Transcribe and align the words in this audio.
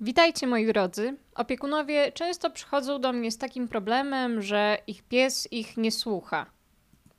Witajcie 0.00 0.46
moi 0.46 0.66
drodzy. 0.66 1.16
Opiekunowie 1.34 2.12
często 2.12 2.50
przychodzą 2.50 3.00
do 3.00 3.12
mnie 3.12 3.30
z 3.30 3.38
takim 3.38 3.68
problemem, 3.68 4.42
że 4.42 4.78
ich 4.86 5.02
pies 5.02 5.48
ich 5.50 5.76
nie 5.76 5.92
słucha. 5.92 6.46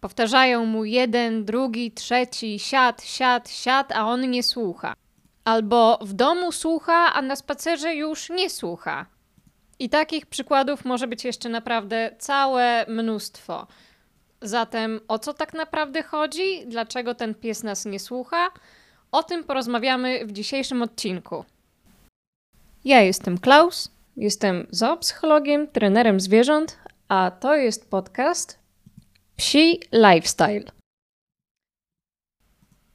Powtarzają 0.02 0.66
mu 0.66 0.86
jeden, 0.86 1.46
drugi, 1.46 1.92
trzeci, 1.92 2.60
siad, 2.60 3.04
siad, 3.04 3.50
siad, 3.50 3.92
a 3.92 4.08
on 4.08 4.30
nie 4.30 4.44
słucha. 4.44 4.94
Albo 5.44 6.00
w 6.02 6.14
domu 6.14 6.52
słucha, 6.52 7.14
a 7.14 7.22
na 7.22 7.36
spacerze 7.36 7.96
już 7.96 8.30
nie 8.30 8.50
słucha. 8.50 9.06
I 9.80 9.90
takich 9.90 10.26
przykładów 10.26 10.86
może 10.86 11.08
być 11.08 11.26
jeszcze 11.26 11.50
naprawdę 11.50 12.16
całe 12.20 12.86
mnóstwo. 12.88 13.68
Zatem 14.42 15.00
o 15.08 15.20
co 15.20 15.34
tak 15.34 15.54
naprawdę 15.54 16.04
chodzi? 16.04 16.68
Dlaczego 16.68 17.16
ten 17.16 17.36
pies 17.36 17.64
nas 17.64 17.86
nie 17.86 18.00
słucha? 18.00 18.50
O 19.12 19.24
tym 19.24 19.44
porozmawiamy 19.44 20.26
w 20.26 20.32
dzisiejszym 20.32 20.82
odcinku. 20.82 21.46
Ja 22.88 23.02
jestem 23.02 23.38
Klaus, 23.38 23.92
jestem 24.18 24.68
zoopsychologiem, 24.72 25.68
trenerem 25.68 26.20
zwierząt, 26.20 26.78
a 27.08 27.32
to 27.32 27.56
jest 27.56 27.90
podcast 27.90 28.60
Psi 29.38 29.80
Lifestyle. 29.92 30.72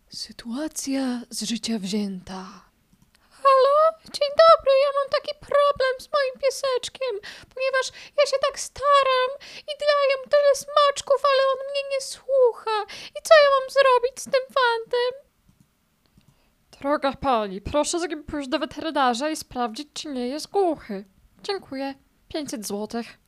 Sytuacja 0.09 1.21
z 1.31 1.43
życia 1.43 1.79
wzięta. 1.79 2.41
Halo, 3.43 3.79
dzień 4.17 4.31
dobry, 4.45 4.73
ja 4.85 4.91
mam 4.99 5.09
taki 5.11 5.33
problem 5.49 5.95
z 6.05 6.09
moim 6.15 6.35
pieseczkiem, 6.43 7.15
ponieważ 7.55 7.87
ja 8.19 8.27
się 8.27 8.37
tak 8.47 8.61
staram 8.61 9.31
i 9.71 9.73
daję 9.81 10.15
mu 10.21 10.31
tyle 10.31 10.53
smaczków, 10.55 11.21
ale 11.31 11.43
on 11.53 11.59
mnie 11.71 11.83
nie 11.93 12.01
słucha. 12.01 12.77
I 13.17 13.19
co 13.27 13.35
ja 13.43 13.49
mam 13.57 13.71
zrobić 13.71 14.21
z 14.21 14.25
tym 14.25 14.45
fantem? 14.59 15.32
Droga 16.83 17.13
pani, 17.13 17.61
proszę 17.61 18.01
z 18.01 18.07
pójść 18.27 18.49
do 18.49 18.59
weterynarza 18.59 19.31
i 19.31 19.37
sprawdzić, 19.37 19.89
czy 19.93 20.09
nie 20.09 20.29
jest 20.29 20.51
głuchy. 20.51 21.05
Dziękuję. 21.43 21.95
500 22.29 22.67
złotych. 22.67 23.19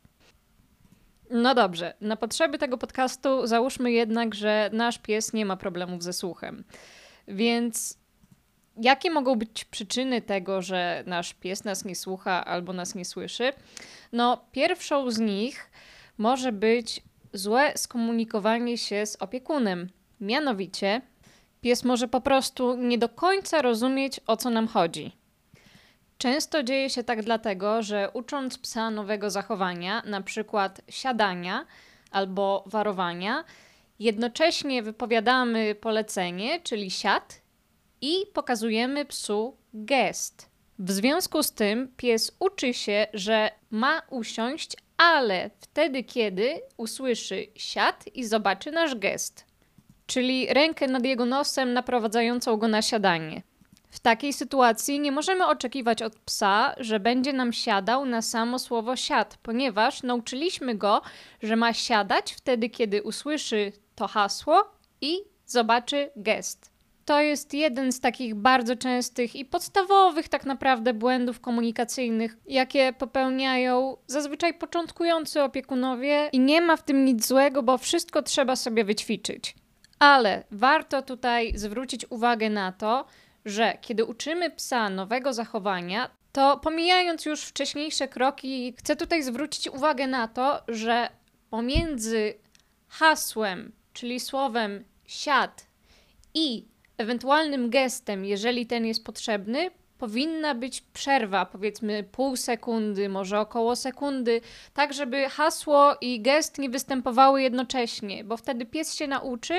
No 1.30 1.54
dobrze, 1.54 1.94
na 2.00 2.16
potrzeby 2.16 2.58
tego 2.58 2.78
podcastu 2.78 3.46
załóżmy 3.46 3.92
jednak, 3.92 4.34
że 4.34 4.70
nasz 4.72 4.98
pies 4.98 5.32
nie 5.32 5.46
ma 5.46 5.56
problemów 5.56 6.02
ze 6.02 6.12
słuchem. 6.12 6.64
Więc 7.28 7.98
jakie 8.76 9.10
mogą 9.10 9.34
być 9.34 9.64
przyczyny 9.64 10.22
tego, 10.22 10.62
że 10.62 11.04
nasz 11.06 11.34
pies 11.34 11.64
nas 11.64 11.84
nie 11.84 11.96
słucha 11.96 12.44
albo 12.44 12.72
nas 12.72 12.94
nie 12.94 13.04
słyszy? 13.04 13.52
No, 14.12 14.44
pierwszą 14.52 15.10
z 15.10 15.18
nich 15.18 15.70
może 16.18 16.52
być 16.52 17.02
złe 17.32 17.72
skomunikowanie 17.76 18.78
się 18.78 19.06
z 19.06 19.16
opiekunem. 19.16 19.88
Mianowicie, 20.20 21.00
pies 21.64 21.84
może 21.84 22.08
po 22.08 22.20
prostu 22.20 22.76
nie 22.76 22.98
do 22.98 23.08
końca 23.08 23.62
rozumieć, 23.62 24.20
o 24.26 24.36
co 24.36 24.50
nam 24.50 24.68
chodzi. 24.68 25.16
Często 26.18 26.62
dzieje 26.62 26.90
się 26.90 27.04
tak 27.04 27.22
dlatego, 27.22 27.82
że 27.82 28.10
ucząc 28.12 28.58
psa 28.58 28.90
nowego 28.90 29.30
zachowania, 29.30 30.02
na 30.06 30.20
przykład 30.20 30.80
siadania 30.88 31.66
albo 32.10 32.64
warowania, 32.66 33.44
jednocześnie 33.98 34.82
wypowiadamy 34.82 35.74
polecenie, 35.74 36.60
czyli 36.60 36.90
siad, 36.90 37.40
i 38.00 38.14
pokazujemy 38.34 39.04
psu 39.04 39.56
gest. 39.74 40.50
W 40.78 40.90
związku 40.90 41.42
z 41.42 41.52
tym 41.52 41.88
pies 41.96 42.36
uczy 42.38 42.74
się, 42.74 43.06
że 43.14 43.50
ma 43.70 44.02
usiąść, 44.10 44.76
ale 44.96 45.50
wtedy, 45.60 46.04
kiedy 46.04 46.60
usłyszy 46.76 47.46
siad 47.54 48.04
i 48.14 48.24
zobaczy 48.24 48.70
nasz 48.72 48.94
gest 48.94 49.53
czyli 50.06 50.46
rękę 50.46 50.86
nad 50.86 51.04
jego 51.04 51.24
nosem 51.24 51.72
naprowadzającą 51.72 52.56
go 52.56 52.68
na 52.68 52.82
siadanie. 52.82 53.42
W 53.90 54.00
takiej 54.00 54.32
sytuacji 54.32 55.00
nie 55.00 55.12
możemy 55.12 55.46
oczekiwać 55.46 56.02
od 56.02 56.18
psa, 56.18 56.74
że 56.78 57.00
będzie 57.00 57.32
nam 57.32 57.52
siadał 57.52 58.06
na 58.06 58.22
samo 58.22 58.58
słowo 58.58 58.96
siad, 58.96 59.38
ponieważ 59.42 60.02
nauczyliśmy 60.02 60.74
go, 60.74 61.02
że 61.42 61.56
ma 61.56 61.72
siadać 61.72 62.32
wtedy, 62.32 62.68
kiedy 62.68 63.02
usłyszy 63.02 63.72
to 63.94 64.08
hasło 64.08 64.64
i 65.00 65.16
zobaczy 65.46 66.10
gest. 66.16 66.74
To 67.04 67.20
jest 67.20 67.54
jeden 67.54 67.92
z 67.92 68.00
takich 68.00 68.34
bardzo 68.34 68.76
częstych 68.76 69.36
i 69.36 69.44
podstawowych 69.44 70.28
tak 70.28 70.46
naprawdę 70.46 70.94
błędów 70.94 71.40
komunikacyjnych, 71.40 72.36
jakie 72.46 72.92
popełniają 72.98 73.96
zazwyczaj 74.06 74.54
początkujący 74.54 75.42
opiekunowie 75.42 76.28
i 76.32 76.40
nie 76.40 76.60
ma 76.60 76.76
w 76.76 76.82
tym 76.82 77.04
nic 77.04 77.26
złego, 77.26 77.62
bo 77.62 77.78
wszystko 77.78 78.22
trzeba 78.22 78.56
sobie 78.56 78.84
wyćwiczyć. 78.84 79.54
Ale 79.98 80.44
warto 80.50 81.02
tutaj 81.02 81.52
zwrócić 81.58 82.06
uwagę 82.10 82.50
na 82.50 82.72
to, 82.72 83.06
że 83.44 83.78
kiedy 83.80 84.04
uczymy 84.04 84.50
psa 84.50 84.90
nowego 84.90 85.32
zachowania, 85.32 86.10
to 86.32 86.58
pomijając 86.58 87.24
już 87.24 87.42
wcześniejsze 87.42 88.08
kroki, 88.08 88.74
chcę 88.78 88.96
tutaj 88.96 89.22
zwrócić 89.22 89.68
uwagę 89.68 90.06
na 90.06 90.28
to, 90.28 90.62
że 90.68 91.08
pomiędzy 91.50 92.34
hasłem, 92.88 93.72
czyli 93.92 94.20
słowem 94.20 94.84
siad 95.06 95.66
i 96.34 96.64
ewentualnym 96.98 97.70
gestem, 97.70 98.24
jeżeli 98.24 98.66
ten 98.66 98.86
jest 98.86 99.04
potrzebny, 99.04 99.70
powinna 100.04 100.54
być 100.54 100.80
przerwa, 100.80 101.46
powiedzmy 101.46 102.02
pół 102.02 102.36
sekundy, 102.36 103.08
może 103.08 103.40
około 103.40 103.76
sekundy, 103.76 104.40
tak 104.74 104.92
żeby 104.92 105.28
hasło 105.28 105.96
i 106.00 106.20
gest 106.20 106.58
nie 106.58 106.70
występowały 106.70 107.42
jednocześnie, 107.42 108.24
bo 108.24 108.36
wtedy 108.36 108.66
pies 108.66 108.94
się 108.94 109.06
nauczy 109.06 109.54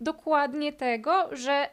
dokładnie 0.00 0.72
tego, 0.72 1.36
że 1.36 1.68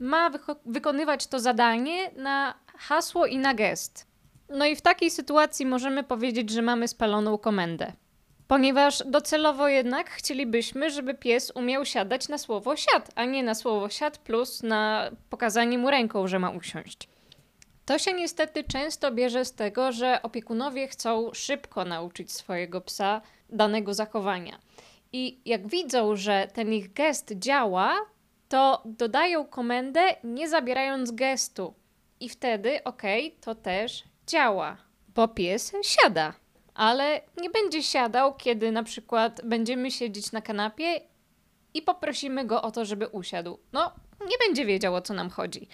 ma 0.00 0.30
wyko 0.30 0.56
wykonywać 0.66 1.26
to 1.26 1.40
zadanie 1.40 2.10
na 2.16 2.54
hasło 2.76 3.26
i 3.26 3.38
na 3.38 3.54
gest. 3.54 4.06
No 4.48 4.66
i 4.66 4.76
w 4.76 4.80
takiej 4.80 5.10
sytuacji 5.10 5.66
możemy 5.66 6.04
powiedzieć, 6.04 6.50
że 6.50 6.62
mamy 6.62 6.88
spaloną 6.88 7.38
komendę. 7.38 7.92
Ponieważ 8.48 9.02
docelowo 9.06 9.68
jednak 9.68 10.10
chcielibyśmy, 10.10 10.90
żeby 10.90 11.14
pies 11.14 11.52
umiał 11.54 11.84
siadać 11.84 12.28
na 12.28 12.38
słowo 12.38 12.76
siad, 12.76 13.10
a 13.14 13.24
nie 13.24 13.42
na 13.42 13.54
słowo 13.54 13.88
siad 13.88 14.18
plus 14.18 14.62
na 14.62 15.10
pokazanie 15.30 15.78
mu 15.78 15.90
ręką, 15.90 16.28
że 16.28 16.38
ma 16.38 16.50
usiąść. 16.50 17.17
To 17.88 17.98
się 17.98 18.12
niestety 18.12 18.64
często 18.64 19.12
bierze 19.12 19.44
z 19.44 19.52
tego, 19.52 19.92
że 19.92 20.22
opiekunowie 20.22 20.88
chcą 20.88 21.30
szybko 21.34 21.84
nauczyć 21.84 22.32
swojego 22.32 22.80
psa 22.80 23.20
danego 23.50 23.94
zachowania. 23.94 24.58
I 25.12 25.40
jak 25.44 25.68
widzą, 25.68 26.16
że 26.16 26.48
ten 26.54 26.72
ich 26.72 26.92
gest 26.92 27.32
działa, 27.32 27.96
to 28.48 28.82
dodają 28.84 29.46
komendę 29.46 30.00
nie 30.24 30.48
zabierając 30.48 31.10
gestu. 31.10 31.74
I 32.20 32.28
wtedy, 32.28 32.84
ok, 32.84 33.02
to 33.40 33.54
też 33.54 34.04
działa, 34.26 34.76
bo 35.14 35.28
pies 35.28 35.72
siada. 35.82 36.34
Ale 36.74 37.20
nie 37.36 37.50
będzie 37.50 37.82
siadał, 37.82 38.36
kiedy 38.36 38.72
na 38.72 38.82
przykład 38.82 39.40
będziemy 39.44 39.90
siedzieć 39.90 40.32
na 40.32 40.42
kanapie 40.42 41.00
i 41.74 41.82
poprosimy 41.82 42.44
go 42.44 42.62
o 42.62 42.70
to, 42.70 42.84
żeby 42.84 43.06
usiadł. 43.06 43.58
No, 43.72 43.92
nie 44.20 44.38
będzie 44.46 44.66
wiedział 44.66 44.94
o 44.94 45.02
co 45.02 45.14
nam 45.14 45.30
chodzi. 45.30 45.68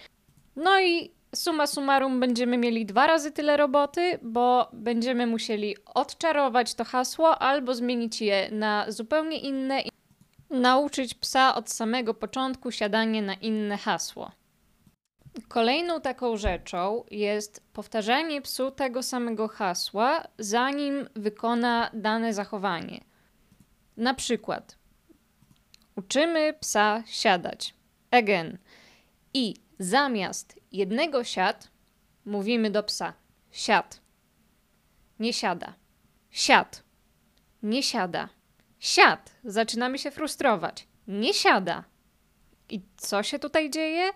No 0.55 0.81
i 0.81 1.15
summa 1.35 1.67
summarum 1.67 2.19
będziemy 2.19 2.57
mieli 2.57 2.85
dwa 2.85 3.07
razy 3.07 3.31
tyle 3.31 3.57
roboty, 3.57 4.19
bo 4.21 4.69
będziemy 4.73 5.27
musieli 5.27 5.75
odczarować 5.85 6.73
to 6.73 6.83
hasło 6.83 7.39
albo 7.39 7.75
zmienić 7.75 8.21
je 8.21 8.49
na 8.51 8.85
zupełnie 8.91 9.39
inne 9.39 9.81
i 9.81 9.89
nauczyć 10.49 11.13
psa 11.13 11.55
od 11.55 11.69
samego 11.69 12.13
początku 12.13 12.71
siadanie 12.71 13.21
na 13.21 13.33
inne 13.33 13.77
hasło. 13.77 14.31
Kolejną 15.47 16.01
taką 16.01 16.37
rzeczą 16.37 17.03
jest 17.11 17.63
powtarzanie 17.73 18.41
psu 18.41 18.71
tego 18.71 19.03
samego 19.03 19.47
hasła, 19.47 20.23
zanim 20.39 21.09
wykona 21.15 21.89
dane 21.93 22.33
zachowanie. 22.33 23.03
Na 23.97 24.13
przykład 24.13 24.77
uczymy 25.95 26.53
psa 26.59 27.03
siadać. 27.05 27.73
Again. 28.11 28.57
I 29.33 29.64
zamiast 29.79 30.59
jednego 30.71 31.23
siad 31.23 31.71
mówimy 32.25 32.69
do 32.69 32.83
psa: 32.83 33.13
siad. 33.51 34.01
Nie 35.19 35.33
siada. 35.33 35.73
Siad. 36.31 36.83
Nie 37.63 37.83
siada. 37.83 38.29
Siad. 38.79 39.35
Zaczynamy 39.43 39.99
się 39.99 40.11
frustrować. 40.11 40.87
Nie 41.07 41.33
siada. 41.33 41.83
I 42.69 42.81
co 42.97 43.23
się 43.23 43.39
tutaj 43.39 43.69
dzieje? 43.69 44.09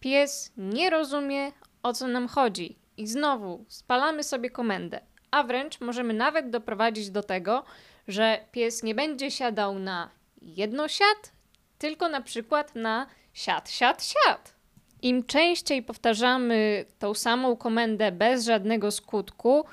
Pies 0.00 0.52
nie 0.56 0.90
rozumie, 0.90 1.52
o 1.82 1.92
co 1.92 2.08
nam 2.08 2.28
chodzi. 2.28 2.78
I 2.96 3.06
znowu 3.06 3.64
spalamy 3.68 4.24
sobie 4.24 4.50
komendę. 4.50 5.00
A 5.30 5.42
wręcz 5.42 5.80
możemy 5.80 6.14
nawet 6.14 6.50
doprowadzić 6.50 7.10
do 7.10 7.22
tego, 7.22 7.64
że 8.08 8.44
pies 8.52 8.82
nie 8.82 8.94
będzie 8.94 9.30
siadał 9.30 9.78
na 9.78 10.10
jedno 10.42 10.88
siad, 10.88 11.32
tylko 11.78 12.08
na 12.08 12.20
przykład 12.20 12.74
na 12.74 13.06
siad, 13.32 13.70
siad, 13.70 14.04
siad. 14.04 14.55
Im 15.02 15.24
częściej 15.24 15.82
powtarzamy 15.82 16.84
tą 16.98 17.14
samą 17.14 17.56
komendę 17.56 18.12
bez 18.12 18.44
żadnego 18.44 18.90
skutku, 18.90 19.64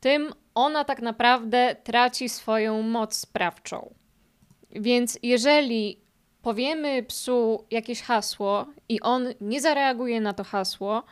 tym 0.00 0.32
ona 0.54 0.84
tak 0.84 1.02
naprawdę 1.02 1.76
traci 1.84 2.28
swoją 2.28 2.82
moc 2.82 3.16
sprawczą. 3.16 3.94
Więc 4.70 5.18
jeżeli 5.22 5.98
powiemy 6.42 7.02
psu 7.02 7.66
jakieś 7.70 8.02
hasło 8.02 8.66
i 8.88 9.00
on 9.00 9.28
nie 9.40 9.60
zareaguje 9.60 10.20
na 10.20 10.32
to 10.32 10.44
hasło, 10.44 11.02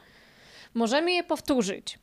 możemy 0.75 1.13
je 1.13 1.25
powtórzyć. 1.25 1.99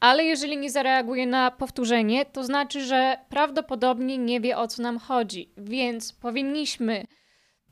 ale 0.00 0.24
jeżeli 0.24 0.56
nie 0.56 0.70
zareaguje 0.70 1.26
na 1.26 1.50
powtórzenie, 1.50 2.24
to 2.24 2.44
znaczy, 2.44 2.84
że 2.84 3.18
prawdopodobnie 3.28 4.18
nie 4.18 4.40
wie 4.40 4.58
o 4.58 4.68
co 4.68 4.82
nam 4.82 4.98
chodzi, 4.98 5.50
więc 5.56 6.12
powinniśmy 6.12 7.04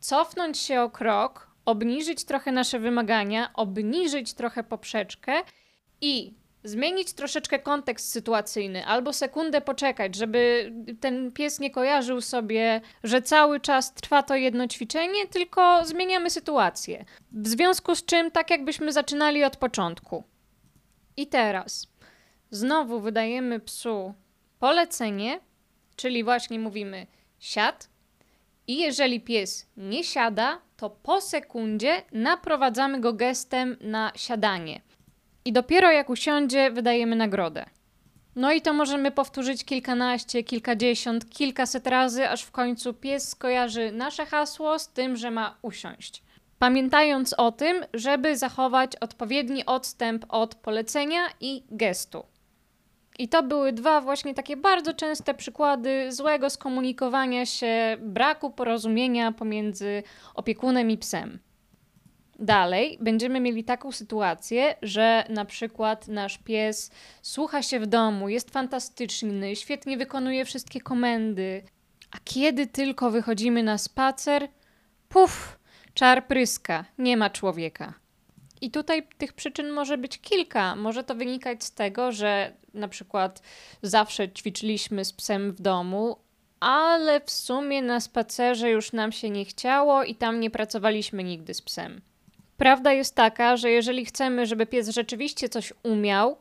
cofnąć 0.00 0.59
się 0.59 0.83
o 0.83 0.91
krok, 0.91 1.48
obniżyć 1.69 2.25
trochę 2.25 2.53
nasze 2.53 2.79
wymagania, 2.79 3.50
obniżyć 3.55 4.35
trochę 4.35 4.65
poprzeczkę 4.65 5.32
i 6.00 6.35
zmienić 6.65 7.12
troszeczkę 7.12 7.59
kontekst 7.59 8.11
sytuacyjny, 8.11 8.87
albo 8.87 9.12
sekundę 9.12 9.61
poczekać, 9.61 10.15
żeby 10.15 10.73
ten 11.00 11.32
pies 11.32 11.61
nie 11.61 11.70
kojarzył 11.70 12.20
sobie, 12.20 12.81
że 13.05 13.23
cały 13.23 13.61
czas 13.61 13.94
trwa 13.94 14.23
to 14.23 14.35
jedno 14.37 14.69
ćwiczenie, 14.69 15.26
tylko 15.26 15.85
zmieniamy 15.85 16.31
sytuację. 16.31 17.05
W 17.32 17.49
związku 17.49 17.94
z 17.94 18.05
czym, 18.05 18.31
tak 18.31 18.50
jakbyśmy 18.50 18.93
zaczynali 18.93 19.44
od 19.44 19.56
początku. 19.56 20.25
I 21.17 21.26
teraz 21.26 21.87
znowu 22.50 23.00
wydajemy 23.00 23.61
psu 23.61 24.14
polecenie, 24.59 25.41
czyli 25.97 26.25
właśnie 26.25 26.59
mówimy 26.59 27.06
siad. 27.38 27.88
I 28.69 28.79
jeżeli 28.79 29.20
pies 29.20 29.67
nie 29.76 30.05
siada, 30.05 30.61
to 30.76 30.91
po 30.91 31.20
sekundzie 31.20 32.03
naprowadzamy 32.12 33.00
go 33.00 33.12
gestem 33.12 33.76
na 33.81 34.12
siadanie. 34.17 34.81
I 35.44 35.53
dopiero 35.53 35.91
jak 35.91 36.11
usiądzie, 36.11 36.70
wydajemy 36.70 37.17
nagrodę. 37.17 37.65
No 38.37 38.53
i 38.53 38.62
to 38.62 38.73
możemy 38.73 39.11
powtórzyć 39.11 39.65
kilkanaście, 39.65 40.43
kilkadziesiąt, 40.43 41.31
kilkaset 41.31 41.87
razy, 41.87 42.29
aż 42.29 42.43
w 42.43 42.50
końcu 42.50 42.94
pies 42.94 43.29
skojarzy 43.29 43.93
nasze 43.93 44.26
hasło 44.26 44.79
z 44.79 44.88
tym, 44.88 45.17
że 45.17 45.31
ma 45.31 45.56
usiąść. 45.62 46.23
Pamiętając 46.59 47.32
o 47.32 47.53
tym, 47.53 47.85
żeby 47.94 48.37
zachować 48.37 48.97
odpowiedni 48.97 49.67
odstęp 49.67 50.25
od 50.29 50.55
polecenia 50.55 51.21
i 51.41 51.62
gestu. 51.71 52.25
I 53.19 53.29
to 53.29 53.43
były 53.43 53.73
dwa 53.73 54.00
właśnie 54.00 54.35
takie 54.35 54.56
bardzo 54.56 54.94
częste 54.94 55.35
przykłady 55.35 56.12
złego 56.12 56.50
skomunikowania 56.50 57.47
się, 57.47 57.97
braku 58.00 58.50
porozumienia 58.50 59.32
pomiędzy 59.32 60.03
opiekunem 60.35 60.91
i 60.91 60.99
psem. 60.99 61.38
Dalej 62.38 62.99
będziemy 63.00 63.41
mieli 63.41 63.65
taką 63.65 63.93
sytuację, 63.93 64.75
że 64.82 65.25
na 65.29 65.44
przykład 65.44 66.09
nasz 66.09 66.38
pies 66.38 66.91
słucha 67.23 67.62
się 67.62 67.81
w 67.81 67.87
domu, 67.87 68.29
jest 68.29 68.50
fantastyczny, 68.50 69.56
świetnie 69.56 69.97
wykonuje 69.97 70.44
wszystkie 70.44 70.81
komendy, 70.81 71.62
a 72.11 72.17
kiedy 72.25 72.67
tylko 72.67 73.11
wychodzimy 73.11 73.62
na 73.62 73.79
spacer, 73.79 74.49
puf, 75.09 75.59
czar 75.94 76.26
pryska, 76.26 76.85
nie 76.99 77.17
ma 77.17 77.31
człowieka. 77.31 77.94
I 78.60 78.70
tutaj 78.70 79.08
tych 79.19 79.32
przyczyn 79.32 79.70
może 79.70 79.99
być 79.99 80.19
kilka. 80.19 80.76
Może 80.76 81.05
to 81.05 81.14
wynikać 81.14 81.64
z 81.64 81.72
tego, 81.72 82.12
że 82.12 82.52
na 82.75 82.88
przykład 82.88 83.43
zawsze 83.82 84.32
ćwiczyliśmy 84.32 85.05
z 85.05 85.12
psem 85.12 85.52
w 85.52 85.60
domu, 85.60 86.16
ale 86.60 87.20
w 87.20 87.31
sumie 87.31 87.82
na 87.82 88.00
spacerze 88.00 88.70
już 88.70 88.93
nam 88.93 89.12
się 89.12 89.31
nie 89.31 89.44
chciało 89.44 90.05
i 90.05 90.14
tam 90.14 90.40
nie 90.40 90.50
pracowaliśmy 90.50 91.25
nigdy 91.25 91.55
z 91.55 91.62
psem. 91.62 92.00
Prawda 92.56 92.93
jest 92.93 93.14
taka, 93.14 93.56
że 93.56 93.70
jeżeli 93.70 94.05
chcemy, 94.05 94.46
żeby 94.46 94.66
pies 94.66 94.88
rzeczywiście 94.88 95.49
coś 95.49 95.72
umiał, 95.82 96.37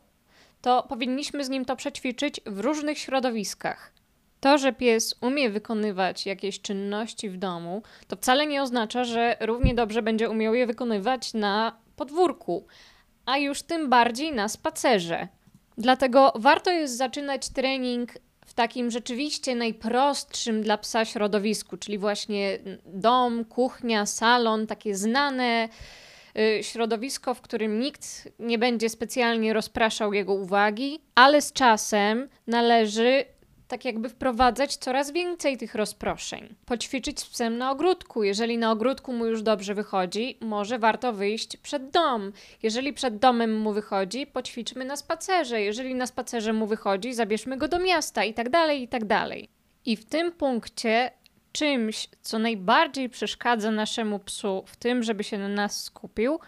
to 0.61 0.83
powinniśmy 0.89 1.45
z 1.45 1.49
nim 1.49 1.65
to 1.65 1.75
przećwiczyć 1.75 2.41
w 2.45 2.59
różnych 2.59 2.97
środowiskach. 2.97 3.91
To, 4.39 4.57
że 4.57 4.73
pies 4.73 5.15
umie 5.21 5.49
wykonywać 5.49 6.25
jakieś 6.25 6.61
czynności 6.61 7.29
w 7.29 7.37
domu, 7.37 7.81
to 8.07 8.15
wcale 8.15 8.47
nie 8.47 8.61
oznacza, 8.61 9.03
że 9.03 9.37
równie 9.39 9.75
dobrze 9.75 10.01
będzie 10.01 10.29
umiał 10.29 10.55
je 10.55 10.67
wykonywać 10.67 11.33
na 11.33 11.77
podwórku, 11.97 12.65
a 13.25 13.37
już 13.37 13.61
tym 13.61 13.89
bardziej 13.89 14.33
na 14.33 14.47
spacerze. 14.47 15.27
Dlatego 15.77 16.33
warto 16.35 16.71
jest 16.71 16.97
zaczynać 16.97 17.49
trening 17.49 18.11
w 18.45 18.53
takim 18.53 18.91
rzeczywiście 18.91 19.55
najprostszym 19.55 20.61
dla 20.61 20.77
psa 20.77 21.05
środowisku, 21.05 21.77
czyli 21.77 21.97
właśnie 21.97 22.59
dom, 22.85 23.45
kuchnia, 23.45 24.05
salon, 24.05 24.67
takie 24.67 24.95
znane 24.95 25.69
Y, 26.37 26.63
środowisko, 26.63 27.33
w 27.33 27.41
którym 27.41 27.79
nikt 27.79 28.29
nie 28.39 28.57
będzie 28.57 28.89
specjalnie 28.89 29.53
rozpraszał 29.53 30.13
jego 30.13 30.33
uwagi, 30.33 30.99
ale 31.15 31.41
z 31.41 31.53
czasem 31.53 32.29
należy 32.47 33.25
tak 33.67 33.85
jakby 33.85 34.09
wprowadzać 34.09 34.77
coraz 34.77 35.11
więcej 35.11 35.57
tych 35.57 35.75
rozproszeń. 35.75 36.55
Poćwiczyć 36.65 37.19
z 37.19 37.25
psem 37.25 37.57
na 37.57 37.71
ogródku. 37.71 38.23
Jeżeli 38.23 38.57
na 38.57 38.71
ogródku 38.71 39.13
mu 39.13 39.25
już 39.25 39.41
dobrze 39.41 39.75
wychodzi, 39.75 40.37
może 40.41 40.79
warto 40.79 41.13
wyjść 41.13 41.57
przed 41.57 41.89
dom. 41.89 42.31
Jeżeli 42.63 42.93
przed 42.93 43.17
domem 43.17 43.59
mu 43.59 43.73
wychodzi, 43.73 44.27
poćwiczmy 44.27 44.85
na 44.85 44.95
spacerze. 44.95 45.61
Jeżeli 45.61 45.95
na 45.95 46.07
spacerze 46.07 46.53
mu 46.53 46.67
wychodzi, 46.67 47.13
zabierzmy 47.13 47.57
go 47.57 47.67
do 47.67 47.79
miasta 47.79 48.23
i 48.23 48.33
tak 48.33 48.49
dalej, 48.49 48.81
i 48.81 48.87
tak 48.87 49.05
dalej. 49.05 49.49
I 49.85 49.97
w 49.97 50.05
tym 50.05 50.31
punkcie 50.31 51.11
czymś, 51.51 52.09
co 52.21 52.39
najbardziej 52.39 53.09
przeszkadza 53.09 53.71
naszemu 53.71 54.19
psu 54.19 54.63
w 54.67 54.77
tym, 54.77 55.03
żeby 55.03 55.23
się 55.23 55.37
na 55.37 55.49
nas 55.49 55.83
skupił, 55.83 56.39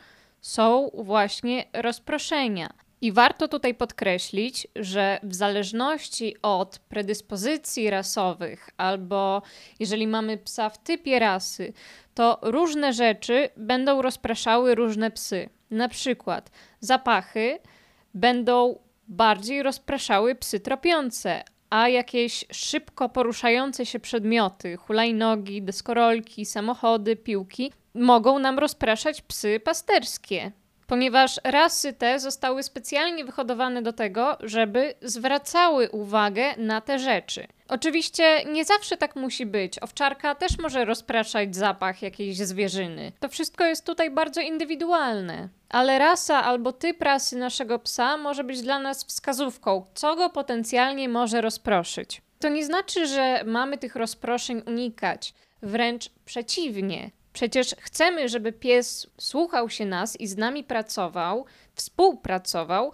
są 0.41 0.91
właśnie 0.93 1.65
rozproszenia. 1.73 2.73
I 3.01 3.11
warto 3.11 3.47
tutaj 3.47 3.75
podkreślić, 3.75 4.67
że 4.75 5.19
w 5.23 5.35
zależności 5.35 6.35
od 6.41 6.79
predyspozycji 6.79 7.89
rasowych, 7.89 8.69
albo 8.77 9.41
jeżeli 9.79 10.07
mamy 10.07 10.37
psa 10.37 10.69
w 10.69 10.77
typie 10.77 11.19
rasy, 11.19 11.73
to 12.13 12.39
różne 12.41 12.93
rzeczy 12.93 13.49
będą 13.57 14.01
rozpraszały 14.01 14.75
różne 14.75 15.11
psy. 15.11 15.49
Na 15.71 15.89
przykład 15.89 16.51
zapachy 16.79 17.59
będą 18.13 18.79
bardziej 19.07 19.63
rozpraszały 19.63 20.35
psy 20.35 20.59
tropiące, 20.59 21.43
a 21.69 21.89
jakieś 21.89 22.45
szybko 22.51 23.09
poruszające 23.09 23.85
się 23.85 23.99
przedmioty, 23.99 24.77
hulajnogi, 24.77 25.61
deskorolki, 25.61 26.45
samochody, 26.45 27.15
piłki, 27.15 27.71
mogą 27.93 28.39
nam 28.39 28.59
rozpraszać 28.59 29.21
psy 29.21 29.59
pasterskie. 29.59 30.51
Ponieważ 30.89 31.39
rasy 31.43 31.93
te 31.93 32.19
zostały 32.19 32.63
specjalnie 32.63 33.25
wyhodowane 33.25 33.81
do 33.81 33.93
tego, 33.93 34.37
żeby 34.39 34.93
zwracały 35.01 35.89
uwagę 35.89 36.43
na 36.57 36.81
te 36.81 36.99
rzeczy. 36.99 37.47
Oczywiście 37.67 38.45
nie 38.45 38.65
zawsze 38.65 38.97
tak 38.97 39.15
musi 39.15 39.45
być. 39.45 39.79
Owczarka 39.79 40.35
też 40.35 40.57
może 40.59 40.85
rozpraszać 40.85 41.55
zapach 41.55 42.01
jakiejś 42.01 42.37
zwierzyny. 42.37 43.11
To 43.19 43.29
wszystko 43.29 43.65
jest 43.65 43.85
tutaj 43.85 44.11
bardzo 44.11 44.41
indywidualne. 44.41 45.49
Ale 45.69 45.99
rasa 45.99 46.43
albo 46.43 46.73
typ 46.73 47.01
rasy 47.01 47.37
naszego 47.37 47.79
psa 47.79 48.17
może 48.17 48.43
być 48.43 48.61
dla 48.61 48.79
nas 48.79 49.05
wskazówką, 49.05 49.85
co 49.93 50.15
go 50.15 50.29
potencjalnie 50.29 51.09
może 51.09 51.41
rozproszyć. 51.41 52.21
To 52.39 52.49
nie 52.49 52.65
znaczy, 52.65 53.07
że 53.07 53.43
mamy 53.45 53.77
tych 53.77 53.95
rozproszeń 53.95 54.61
unikać. 54.67 55.33
Wręcz 55.61 56.09
przeciwnie. 56.25 57.11
Przecież 57.39 57.75
chcemy, 57.79 58.29
żeby 58.29 58.51
pies 58.51 59.07
słuchał 59.17 59.69
się 59.69 59.85
nas 59.85 60.19
i 60.19 60.27
z 60.27 60.37
nami 60.37 60.63
pracował, 60.63 61.45
współpracował, 61.73 62.91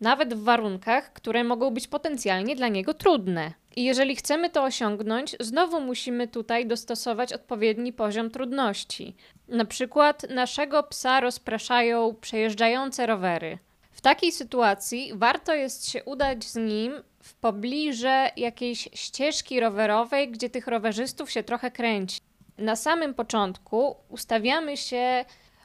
nawet 0.00 0.34
w 0.34 0.42
warunkach, 0.42 1.12
które 1.12 1.44
mogą 1.44 1.70
być 1.70 1.88
potencjalnie 1.88 2.56
dla 2.56 2.68
niego 2.68 2.94
trudne. 2.94 3.52
I 3.76 3.84
jeżeli 3.84 4.16
chcemy 4.16 4.50
to 4.50 4.64
osiągnąć, 4.64 5.36
znowu 5.40 5.80
musimy 5.80 6.28
tutaj 6.28 6.66
dostosować 6.66 7.32
odpowiedni 7.32 7.92
poziom 7.92 8.30
trudności. 8.30 9.16
Na 9.48 9.64
przykład 9.64 10.30
naszego 10.30 10.82
psa 10.82 11.20
rozpraszają 11.20 12.14
przejeżdżające 12.20 13.06
rowery. 13.06 13.58
W 13.92 14.00
takiej 14.00 14.32
sytuacji 14.32 15.12
warto 15.14 15.54
jest 15.54 15.90
się 15.90 16.04
udać 16.04 16.44
z 16.44 16.56
nim 16.56 16.92
w 17.22 17.34
pobliże 17.34 18.30
jakiejś 18.36 18.88
ścieżki 18.94 19.60
rowerowej, 19.60 20.30
gdzie 20.30 20.50
tych 20.50 20.66
rowerzystów 20.66 21.30
się 21.30 21.42
trochę 21.42 21.70
kręci. 21.70 22.20
Na 22.58 22.76
samym 22.76 23.14
początku 23.14 23.96
ustawiamy 24.08 24.76
się 24.76 25.24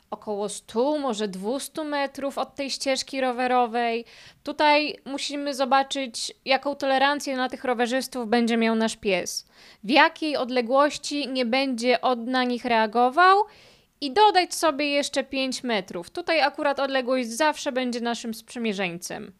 około 0.10 0.50
100, 0.50 0.98
może 0.98 1.28
200 1.28 1.84
metrów 1.84 2.38
od 2.38 2.56
tej 2.56 2.70
ścieżki 2.70 3.22
rowerowej. 3.22 4.06
Tutaj 4.44 4.98
musimy 5.06 5.54
zobaczyć, 5.56 6.34
jaką 6.46 6.76
tolerancję 6.76 7.38
na 7.38 7.50
tych 7.50 7.64
rowerzystów 7.64 8.28
będzie 8.28 8.58
miał 8.58 8.76
nasz 8.76 8.98
pies, 8.98 9.46
w 9.84 9.90
jakiej 9.90 10.38
odległości 10.38 11.28
nie 11.28 11.46
będzie 11.46 12.02
od 12.02 12.20
na 12.20 12.44
nich 12.44 12.66
reagował 12.66 13.44
i 14.02 14.12
dodać 14.12 14.56
sobie 14.56 14.90
jeszcze 14.90 15.24
5 15.24 15.64
metrów. 15.64 16.10
Tutaj 16.10 16.42
akurat 16.42 16.80
odległość 16.80 17.30
zawsze 17.30 17.72
będzie 17.72 18.02
naszym 18.02 18.34
sprzymierzeńcem. 18.34 19.32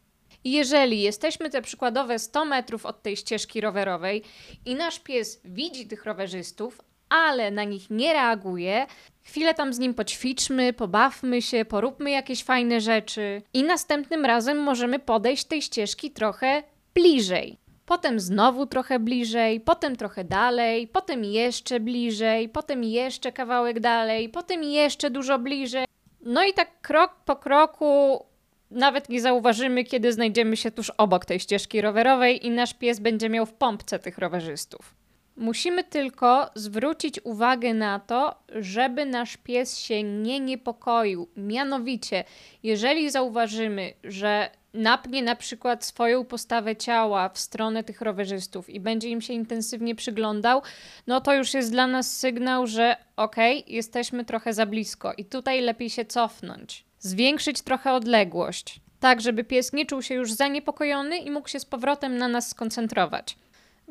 Jeżeli 0.44 1.02
jesteśmy 1.02 1.50
te 1.50 1.62
przykładowe 1.62 2.20
100 2.20 2.46
metrów 2.46 2.86
od 2.86 3.02
tej 3.02 3.18
ścieżki 3.18 3.62
rowerowej 3.62 4.24
i 4.66 4.76
nasz 4.76 5.00
pies 5.00 5.42
widzi 5.46 5.88
tych 5.88 6.06
rowerzystów, 6.06 6.82
ale 7.12 7.52
na 7.52 7.64
nich 7.64 7.90
nie 7.90 8.14
reaguje, 8.14 8.86
chwilę 9.24 9.54
tam 9.54 9.74
z 9.74 9.80
nim 9.80 9.94
poćwiczmy, 9.94 10.74
pobawmy 10.74 11.42
się, 11.42 11.66
poróbmy 11.66 12.12
jakieś 12.12 12.44
fajne 12.44 12.82
rzeczy 12.82 13.42
i 13.54 13.64
następnym 13.64 14.26
razem 14.26 14.58
możemy 14.58 15.00
podejść 15.00 15.46
tej 15.46 15.62
ścieżki 15.62 16.12
trochę 16.12 16.64
bliżej. 16.94 17.58
Potem 17.86 18.20
znowu 18.20 18.66
trochę 18.66 19.00
bliżej, 19.00 19.60
potem 19.60 19.96
trochę 19.96 20.24
dalej, 20.24 20.88
potem 20.88 21.24
jeszcze 21.24 21.80
bliżej, 21.80 22.50
potem 22.50 22.84
jeszcze 22.84 23.32
kawałek 23.32 23.80
dalej, 23.80 24.30
potem 24.30 24.64
jeszcze 24.64 25.10
dużo 25.10 25.40
bliżej. 25.40 25.86
No 26.22 26.44
i 26.44 26.54
tak 26.54 26.82
krok 26.82 27.16
po 27.26 27.36
kroku 27.36 28.26
Nawet 28.72 29.10
nie 29.10 29.22
zauważymy, 29.22 29.84
kiedy 29.84 30.14
znajdziemy 30.14 30.58
się 30.58 30.72
tuż 30.72 30.90
obok 30.90 31.26
tej 31.26 31.40
ścieżki 31.40 31.82
rowerowej 31.82 32.46
i 32.46 32.50
nasz 32.50 32.74
pies 32.74 33.00
będzie 33.00 33.30
miał 33.30 33.46
w 33.46 33.54
pompce 33.54 34.00
tych 34.00 34.18
rowerzystów. 34.18 35.01
Musimy 35.38 35.84
tylko 35.84 36.50
zwrócić 36.56 37.20
uwagę 37.24 37.74
na 37.74 38.00
to, 38.00 38.36
żeby 38.50 39.06
nasz 39.06 39.38
pies 39.38 39.80
się 39.80 40.04
nie 40.04 40.40
niepokoił. 40.40 41.28
Mianowicie, 41.38 42.24
jeżeli 42.64 43.10
zauważymy, 43.10 43.94
że 44.04 44.50
napnie 44.74 45.24
na 45.24 45.36
przykład 45.36 45.86
swoją 45.86 46.26
postawę 46.26 46.76
ciała 46.76 47.30
w 47.30 47.40
stronę 47.40 47.84
tych 47.84 48.02
rowerzystów 48.02 48.70
i 48.70 48.80
będzie 48.80 49.10
im 49.10 49.22
się 49.22 49.34
intensywnie 49.34 49.96
przyglądał, 49.96 50.62
no 51.08 51.22
to 51.22 51.34
już 51.34 51.54
jest 51.54 51.72
dla 51.72 51.88
nas 51.88 52.18
sygnał, 52.18 52.68
że 52.68 52.96
okej, 53.16 53.60
okay, 53.60 53.74
jesteśmy 53.74 54.26
trochę 54.26 54.54
za 54.54 54.66
blisko 54.66 55.14
i 55.18 55.26
tutaj 55.26 55.62
lepiej 55.62 55.90
się 55.90 56.06
cofnąć. 56.06 56.86
Zwiększyć 57.00 57.62
trochę 57.62 57.94
odległość, 57.94 58.80
tak 59.00 59.22
żeby 59.22 59.44
pies 59.44 59.74
nie 59.74 59.86
czuł 59.86 60.02
się 60.02 60.16
już 60.16 60.34
zaniepokojony 60.34 61.18
i 61.18 61.32
mógł 61.32 61.48
się 61.48 61.60
z 61.60 61.66
powrotem 61.66 62.18
na 62.18 62.28
nas 62.28 62.50
skoncentrować. 62.50 63.38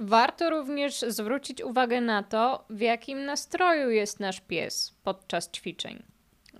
Warto 0.02 0.50
również 0.50 1.00
zwrócić 1.08 1.62
uwagę 1.62 2.00
na 2.00 2.22
to, 2.22 2.64
w 2.70 2.80
jakim 2.80 3.24
nastroju 3.24 3.90
jest 3.90 4.20
nasz 4.20 4.40
pies 4.40 4.94
podczas 5.04 5.50
ćwiczeń. 5.50 6.02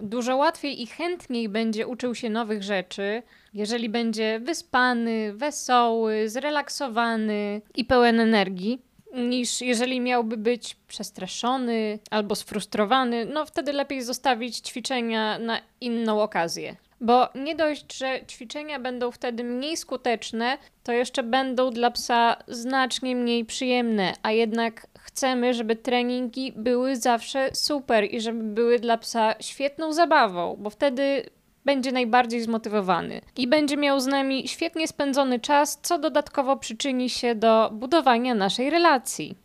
Dużo 0.01 0.37
łatwiej 0.37 0.83
i 0.83 0.87
chętniej 0.87 1.49
będzie 1.49 1.87
uczył 1.87 2.15
się 2.15 2.31
nowych 2.31 2.63
rzeczy, 2.63 3.23
jeżeli 3.55 3.89
będzie 3.89 4.41
wyspany, 4.41 5.33
wesoły, 5.35 6.29
zrelaksowany 6.29 7.63
i 7.75 7.85
pełen 7.85 8.21
energii, 8.21 8.83
niż 9.15 9.61
jeżeli 9.61 10.01
miałby 10.01 10.37
być 10.37 10.77
przestraszony 10.89 11.99
albo 12.11 12.35
sfrustrowany. 12.35 13.27
No 13.27 13.47
wtedy 13.47 13.73
lepiej 13.73 14.03
zostawić 14.03 14.57
ćwiczenia 14.57 15.39
na 15.39 15.61
inną 15.81 16.23
okazję. 16.23 16.77
Bo 17.01 17.29
nie 17.35 17.55
dość, 17.55 17.99
że 17.99 18.21
ćwiczenia 18.27 18.79
będą 18.79 19.11
wtedy 19.11 19.45
mniej 19.45 19.77
skuteczne, 19.77 20.59
to 20.83 20.93
jeszcze 20.93 21.23
będą 21.23 21.71
dla 21.71 21.91
psa 21.91 22.37
znacznie 22.49 23.17
mniej 23.17 23.45
przyjemne, 23.45 24.13
a 24.23 24.33
jednak 24.33 24.87
chcemy, 24.99 25.55
żeby 25.55 25.77
treningi 25.77 26.53
były 26.57 26.97
zawsze 26.97 27.51
super 27.53 28.15
i 28.15 28.21
żeby 28.21 28.43
były 28.43 28.79
dla 28.79 28.99
psa 28.99 29.35
świetną 29.41 29.93
zabawą, 29.93 30.57
bo 30.59 30.71
wtedy 30.71 31.31
będzie 31.65 31.93
najbardziej 31.93 32.41
zmotywowany 32.41 33.21
i 33.37 33.49
będzie 33.49 33.77
miał 33.77 34.01
z 34.01 34.07
nami 34.07 34.49
świetnie 34.49 34.89
spędzony 34.89 35.41
czas, 35.41 35.79
co 35.83 35.99
dodatkowo 35.99 36.57
przyczyni 36.57 37.11
się 37.11 37.35
do 37.35 37.71
budowania 37.73 38.35
naszej 38.35 38.71
relacji. 38.71 39.37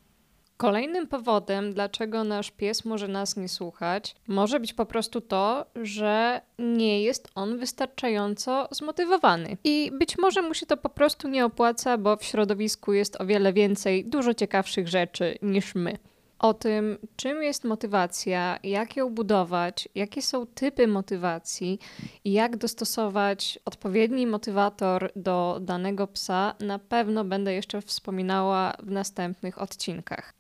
Kolejnym 0.58 1.08
powodem, 1.08 1.74
dlaczego 1.74 2.24
nasz 2.24 2.52
pies 2.52 2.86
może 2.86 3.08
nas 3.08 3.38
nie 3.38 3.50
słuchać, 3.50 4.16
może 4.28 4.60
być 4.60 4.74
po 4.74 4.86
prostu 4.86 5.22
to, 5.22 5.66
że 5.76 6.42
nie 6.60 7.04
jest 7.04 7.28
on 7.36 7.58
wystarczająco 7.58 8.68
zmotywowany. 8.72 9.58
I 9.64 9.92
być 10.00 10.18
może 10.18 10.42
mu 10.42 10.54
się 10.54 10.66
to 10.66 10.78
po 10.78 10.90
prostu 10.90 11.28
nie 11.28 11.46
opłaca, 11.46 11.98
bo 11.98 12.18
w 12.18 12.24
środowisku 12.24 12.94
jest 12.94 13.22
o 13.22 13.26
wiele 13.26 13.54
więcej 13.54 14.06
dużo 14.06 14.34
ciekawszych 14.34 14.88
rzeczy 14.88 15.38
niż 15.42 15.76
my. 15.76 15.98
O 16.40 16.54
tym, 16.54 16.98
czym 17.16 17.44
jest 17.44 17.64
motywacja, 17.64 18.60
jak 18.64 18.96
ją 18.96 19.10
budować, 19.10 19.90
jakie 19.96 20.22
są 20.22 20.46
typy 20.46 20.88
motywacji 20.88 21.80
i 22.24 22.32
jak 22.34 22.58
dostosować 22.58 23.60
odpowiedni 23.66 24.28
motywator 24.28 25.12
do 25.16 25.60
danego 25.62 26.08
psa, 26.08 26.56
na 26.60 26.80
pewno 26.80 27.26
będę 27.26 27.54
jeszcze 27.54 27.82
wspominała 27.82 28.74
w 28.84 28.92
następnych 28.92 29.62
odcinkach. 29.62 30.34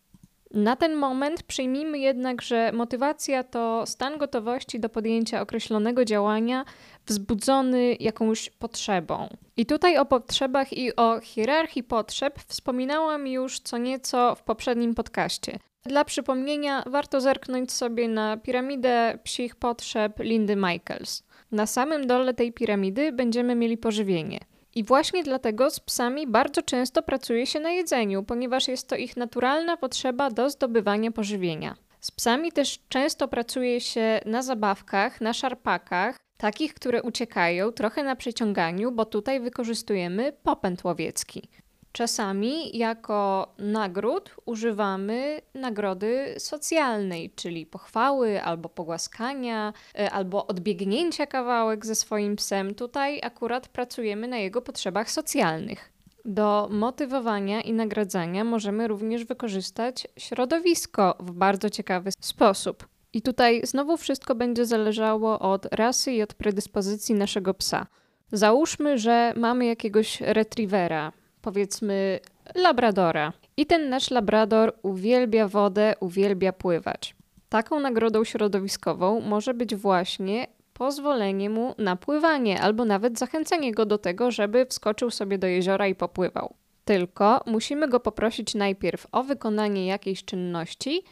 Na 0.55 0.75
ten 0.75 0.95
moment 0.95 1.43
przyjmijmy 1.43 1.99
jednak, 1.99 2.41
że 2.41 2.71
motywacja 2.71 3.43
to 3.43 3.83
stan 3.85 4.17
gotowości 4.17 4.79
do 4.79 4.89
podjęcia 4.89 5.41
określonego 5.41 6.05
działania 6.05 6.65
wzbudzony 7.05 7.95
jakąś 7.99 8.49
potrzebą. 8.49 9.29
I 9.57 9.65
tutaj 9.65 9.97
o 9.97 10.05
potrzebach 10.05 10.73
i 10.73 10.95
o 10.95 11.19
hierarchii 11.19 11.83
potrzeb 11.83 12.39
wspominałam 12.47 13.27
już 13.27 13.59
co 13.59 13.77
nieco 13.77 14.35
w 14.35 14.43
poprzednim 14.43 14.95
podcaście. 14.95 15.59
Dla 15.83 16.05
przypomnienia 16.05 16.83
warto 16.85 17.21
zerknąć 17.21 17.71
sobie 17.71 18.07
na 18.07 18.37
piramidę 18.37 19.19
psich 19.23 19.55
potrzeb 19.55 20.19
Lindy 20.19 20.55
Michaels. 20.55 21.23
Na 21.51 21.65
samym 21.65 22.07
dole 22.07 22.33
tej 22.33 22.53
piramidy 22.53 23.11
będziemy 23.11 23.55
mieli 23.55 23.77
pożywienie– 23.77 24.39
i 24.75 24.83
właśnie 24.83 25.23
dlatego 25.23 25.69
z 25.69 25.79
psami 25.79 26.27
bardzo 26.27 26.61
często 26.61 27.03
pracuje 27.03 27.47
się 27.47 27.59
na 27.59 27.71
jedzeniu, 27.71 28.23
ponieważ 28.23 28.67
jest 28.67 28.87
to 28.89 28.95
ich 28.95 29.17
naturalna 29.17 29.77
potrzeba 29.77 30.29
do 30.29 30.49
zdobywania 30.49 31.11
pożywienia. 31.11 31.75
Z 31.99 32.11
psami 32.11 32.51
też 32.51 32.79
często 32.89 33.27
pracuje 33.27 33.81
się 33.81 34.19
na 34.25 34.41
zabawkach, 34.41 35.21
na 35.21 35.33
szarpakach, 35.33 36.17
takich, 36.37 36.73
które 36.73 37.03
uciekają, 37.03 37.71
trochę 37.71 38.03
na 38.03 38.15
przeciąganiu, 38.15 38.91
bo 38.91 39.05
tutaj 39.05 39.39
wykorzystujemy 39.39 40.33
popęd 40.43 40.83
łowiecki. 40.83 41.49
Czasami 41.95 42.77
jako 42.77 43.47
nagród 43.57 44.35
używamy 44.45 45.41
nagrody 45.53 46.35
socjalnej, 46.37 47.31
czyli 47.35 47.65
pochwały 47.65 48.41
albo 48.41 48.69
pogłaskania, 48.69 49.73
e, 49.99 50.11
albo 50.11 50.47
odbiegnięcia 50.47 51.25
kawałek 51.25 51.85
ze 51.85 51.95
swoim 51.95 52.35
psem. 52.35 52.75
Tutaj 52.75 53.19
akurat 53.23 53.67
pracujemy 53.67 54.27
na 54.27 54.37
jego 54.37 54.61
potrzebach 54.61 55.11
socjalnych. 55.11 55.91
Do 56.25 56.67
motywowania 56.71 57.61
i 57.61 57.73
nagradzania 57.73 58.43
możemy 58.43 58.87
również 58.87 59.25
wykorzystać 59.25 60.07
środowisko 60.17 61.17
w 61.19 61.31
bardzo 61.31 61.69
ciekawy 61.69 62.09
sposób. 62.19 62.87
I 63.13 63.21
tutaj 63.21 63.61
znowu 63.63 63.97
wszystko 63.97 64.35
będzie 64.35 64.65
zależało 64.65 65.39
od 65.39 65.65
rasy 65.65 66.11
i 66.11 66.21
od 66.21 66.33
predyspozycji 66.33 67.15
naszego 67.15 67.53
psa. 67.53 67.87
Załóżmy, 68.31 68.97
że 68.97 69.33
mamy 69.35 69.65
jakiegoś 69.65 70.21
retrievera, 70.21 71.11
powiedzmy 71.45 72.19
labradora. 72.55 73.33
I 73.57 73.65
ten 73.65 73.89
nasz 73.89 74.11
labrador 74.11 74.73
uwielbia 74.81 75.47
wodę, 75.47 75.93
uwielbia 75.99 76.53
pływać. 76.53 77.15
Taką 77.49 77.79
nagrodą 77.79 78.23
środowiskową 78.23 79.21
może 79.21 79.53
być 79.53 79.75
właśnie 79.75 80.47
pozwolenie 80.73 81.49
mu 81.49 81.75
na 81.77 81.95
pływanie, 81.95 82.61
albo 82.61 82.85
nawet 82.85 83.19
zachęcenie 83.19 83.71
go 83.71 83.85
do 83.85 83.97
tego, 83.97 84.31
żeby 84.31 84.65
wskoczył 84.65 85.11
sobie 85.11 85.37
do 85.37 85.47
jeziora 85.47 85.87
i 85.87 85.95
popływał. 85.95 86.53
Tylko 86.85 87.41
musimy 87.45 87.87
go 87.87 87.99
poprosić 87.99 88.55
najpierw 88.55 89.07
o 89.11 89.23
wykonanie 89.23 89.87
jakiejś 89.87 90.25
czynności 90.25 91.03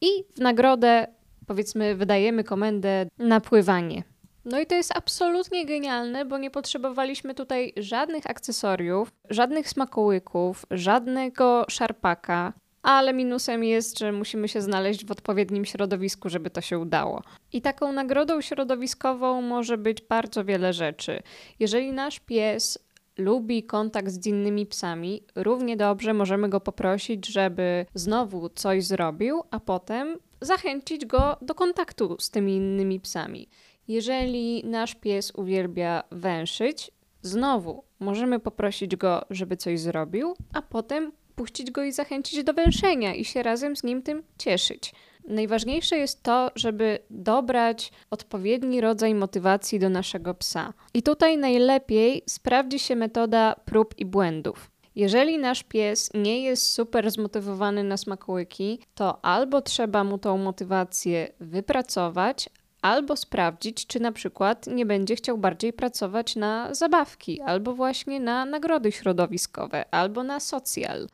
i 0.00 0.24
w 0.36 0.40
nagrodę, 0.40 1.06
powiedzmy, 1.46 1.94
wydajemy 1.94 2.44
komendę 2.44 3.06
na 3.18 3.40
pływanie. 3.40 4.02
No 4.44 4.60
i 4.60 4.66
to 4.66 4.74
jest 4.74 4.96
absolutnie 4.96 5.66
genialne, 5.66 6.24
bo 6.24 6.38
nie 6.38 6.50
potrzebowaliśmy 6.50 7.34
tutaj 7.34 7.72
żadnych 7.76 8.30
akcesoriów, 8.30 9.12
żadnych 9.30 9.68
smakołyków, 9.68 10.66
żadnego 10.70 11.64
szarpaka. 11.68 12.52
Ale 12.82 13.12
minusem 13.12 13.64
jest, 13.64 13.98
że 13.98 14.12
musimy 14.12 14.48
się 14.48 14.62
znaleźć 14.62 15.06
w 15.06 15.10
odpowiednim 15.10 15.64
środowisku, 15.64 16.28
żeby 16.28 16.50
to 16.50 16.60
się 16.60 16.78
udało. 16.78 17.22
I 17.52 17.62
taką 17.62 17.92
nagrodą 17.92 18.40
środowiskową 18.40 19.42
może 19.42 19.78
być 19.78 20.02
bardzo 20.02 20.44
wiele 20.44 20.72
rzeczy. 20.72 21.22
Jeżeli 21.58 21.92
nasz 21.92 22.20
pies 22.20 22.78
lubi 23.18 23.62
kontakt 23.62 24.10
z 24.10 24.26
innymi 24.26 24.66
psami, 24.66 25.22
równie 25.34 25.76
dobrze 25.76 26.14
możemy 26.14 26.48
go 26.48 26.60
poprosić, 26.60 27.26
żeby 27.26 27.86
znowu 27.94 28.48
coś 28.48 28.84
zrobił, 28.84 29.42
a 29.50 29.60
potem 29.60 30.18
zachęcić 30.40 31.06
go 31.06 31.36
do 31.42 31.54
kontaktu 31.54 32.16
z 32.20 32.30
tymi 32.30 32.56
innymi 32.56 33.00
psami. 33.00 33.48
Jeżeli 33.88 34.64
nasz 34.64 34.94
pies 34.94 35.32
uwielbia 35.34 36.02
węszyć, 36.10 36.90
znowu 37.22 37.84
możemy 38.00 38.40
poprosić 38.40 38.96
go, 38.96 39.24
żeby 39.30 39.56
coś 39.56 39.80
zrobił, 39.80 40.34
a 40.52 40.62
potem 40.62 41.12
puścić 41.34 41.70
go 41.70 41.84
i 41.84 41.92
zachęcić 41.92 42.44
do 42.44 42.52
węszenia 42.52 43.14
i 43.14 43.24
się 43.24 43.42
razem 43.42 43.76
z 43.76 43.84
nim 43.84 44.02
tym 44.02 44.22
cieszyć. 44.38 44.94
Najważniejsze 45.28 45.96
jest 45.96 46.22
to, 46.22 46.50
żeby 46.54 46.98
dobrać 47.10 47.92
odpowiedni 48.10 48.80
rodzaj 48.80 49.14
motywacji 49.14 49.78
do 49.78 49.88
naszego 49.88 50.34
psa. 50.34 50.72
I 50.94 51.02
tutaj 51.02 51.38
najlepiej 51.38 52.22
sprawdzi 52.26 52.78
się 52.78 52.96
metoda 52.96 53.54
prób 53.64 53.94
i 53.98 54.04
błędów. 54.06 54.70
Jeżeli 54.94 55.38
nasz 55.38 55.62
pies 55.62 56.10
nie 56.14 56.42
jest 56.42 56.70
super 56.70 57.10
zmotywowany 57.10 57.84
na 57.84 57.96
smakołyki, 57.96 58.78
to 58.94 59.24
albo 59.24 59.62
trzeba 59.62 60.04
mu 60.04 60.18
tą 60.18 60.38
motywację 60.38 61.28
wypracować, 61.40 62.48
albo 62.82 63.16
sprawdzić, 63.16 63.86
czy 63.86 64.00
na 64.00 64.12
przykład 64.12 64.66
nie 64.66 64.86
będzie 64.86 65.16
chciał 65.16 65.38
bardziej 65.38 65.72
pracować 65.72 66.36
na 66.36 66.74
zabawki, 66.74 67.40
albo 67.40 67.74
właśnie 67.74 68.20
na 68.20 68.44
nagrody 68.44 68.92
środowiskowe, 68.92 69.94
albo 69.94 70.22
na 70.22 70.40
socjal. 70.40 71.08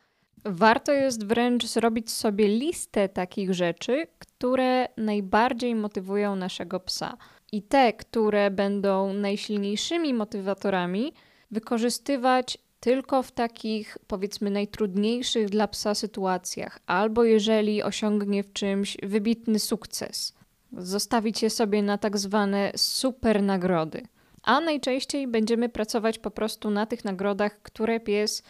Warto 0.45 0.91
jest 0.91 1.25
wręcz 1.25 1.65
zrobić 1.65 2.11
sobie 2.11 2.47
listę 2.47 3.09
takich 3.09 3.53
rzeczy, 3.53 4.07
które 4.19 4.87
najbardziej 4.97 5.75
motywują 5.75 6.35
naszego 6.35 6.79
psa. 6.79 7.17
I 7.51 7.61
te, 7.61 7.93
które 7.93 8.51
będą 8.51 9.13
najsilniejszymi 9.13 10.13
motywatorami, 10.13 11.13
wykorzystywać 11.51 12.57
tylko 12.79 13.23
w 13.23 13.31
takich, 13.31 13.97
powiedzmy, 14.07 14.49
najtrudniejszych 14.49 15.49
dla 15.49 15.67
psa 15.67 15.95
sytuacjach, 15.95 16.79
albo 16.85 17.23
jeżeli 17.23 17.83
osiągnie 17.83 18.43
w 18.43 18.53
czymś 18.53 18.97
wybitny 19.03 19.59
sukces 19.59 20.36
zostawić 20.73 21.43
je 21.43 21.49
sobie 21.49 21.83
na 21.83 21.97
tak 21.97 22.17
zwane 22.17 22.71
super 22.75 23.43
nagrody. 23.43 24.01
a 24.43 24.59
najczęściej 24.59 25.27
będziemy 25.27 25.69
pracować 25.69 26.19
po 26.19 26.31
prostu 26.31 26.69
na 26.69 26.85
tych 26.85 27.05
nagrodach, 27.05 27.61
które 27.61 27.99
pies 27.99 28.43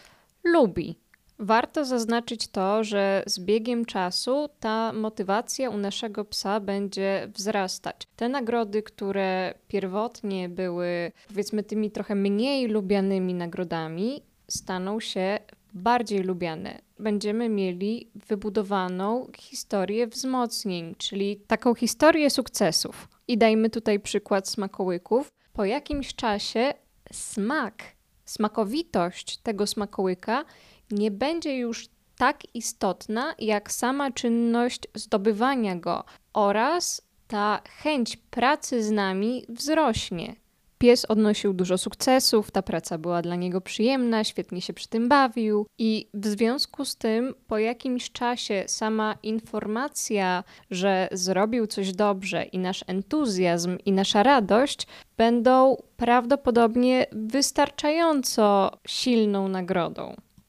lubi. 0.44 0.98
Warto 1.38 1.84
zaznaczyć 1.84 2.48
to, 2.48 2.84
że 2.84 3.22
z 3.26 3.38
biegiem 3.38 3.84
czasu 3.84 4.48
ta 4.60 4.92
motywacja 4.92 5.70
u 5.70 5.76
naszego 5.76 6.24
psa 6.24 6.60
będzie 6.60 7.28
wzrastać. 7.34 7.96
Te 8.16 8.28
nagrody, 8.28 8.82
które 8.82 9.54
pierwotnie 9.68 10.48
były 10.48 11.12
powiedzmy 11.28 11.62
tymi 11.62 11.90
trochę 11.90 12.14
mniej 12.14 12.66
lubianymi 12.66 13.34
nagrodami, 13.34 14.22
staną 14.48 15.00
się 15.00 15.38
bardziej 15.74 16.22
lubiane. 16.22 16.78
Będziemy 16.98 17.48
mieli 17.48 18.10
wybudowaną 18.14 19.26
historię 19.36 20.06
wzmocnień, 20.06 20.94
czyli 20.98 21.36
taką 21.46 21.74
historię 21.74 22.30
sukcesów. 22.30 23.08
I 23.28 23.38
dajmy 23.38 23.70
tutaj 23.70 24.00
przykład 24.00 24.48
smakołyków. 24.48 25.32
Po 25.52 25.64
jakimś 25.64 26.14
czasie 26.14 26.74
smak, 27.12 27.82
smakowitość 28.24 29.36
tego 29.36 29.66
smakołyka 29.66 30.44
nie 30.90 31.10
będzie 31.10 31.58
już 31.58 31.88
tak 32.16 32.54
istotna 32.54 33.34
jak 33.38 33.72
sama 33.72 34.10
czynność 34.10 34.80
zdobywania 34.94 35.76
go 35.76 36.04
oraz 36.32 37.08
ta 37.28 37.62
chęć 37.82 38.16
pracy 38.16 38.82
z 38.82 38.90
nami 38.90 39.44
wzrośnie. 39.48 40.36
Pies 40.78 41.04
odnosił 41.04 41.52
dużo 41.52 41.78
sukcesów, 41.78 42.50
ta 42.50 42.62
praca 42.62 42.98
była 42.98 43.22
dla 43.22 43.36
niego 43.36 43.60
przyjemna, 43.60 44.24
świetnie 44.24 44.60
się 44.60 44.72
przy 44.72 44.88
tym 44.88 45.08
bawił, 45.08 45.66
i 45.78 46.08
w 46.14 46.26
związku 46.26 46.84
z 46.84 46.96
tym, 46.96 47.34
po 47.46 47.58
jakimś 47.58 48.10
czasie, 48.10 48.64
sama 48.66 49.14
informacja, 49.22 50.44
że 50.70 51.08
zrobił 51.12 51.66
coś 51.66 51.92
dobrze, 51.92 52.44
i 52.44 52.58
nasz 52.58 52.84
entuzjazm, 52.86 53.78
i 53.86 53.92
nasza 53.92 54.22
radość 54.22 54.86
będą 55.16 55.76
prawdopodobnie 55.96 57.06
wystarczająco 57.12 58.70
silną 58.86 59.48
nagrodą. 59.48 60.02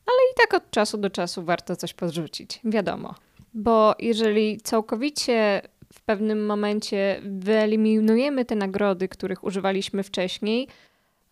Ale 0.05 0.17
i 0.31 0.36
tak 0.38 0.53
od 0.53 0.71
czasu 0.71 0.98
do 0.98 1.09
czasu 1.09 1.43
warto 1.43 1.75
coś 1.75 1.93
podrzucić, 1.93 2.59
wiadomo. 2.63 3.15
Bo 3.53 3.95
jeżeli 4.00 4.57
całkowicie 4.62 5.62
pewnym 6.10 6.46
momencie 6.46 7.22
wyeliminujemy 7.24 8.46
te 8.46 8.56
nagrody, 8.56 9.08
których 9.08 9.44
używaliśmy 9.44 10.04
wcześniej, 10.04 10.68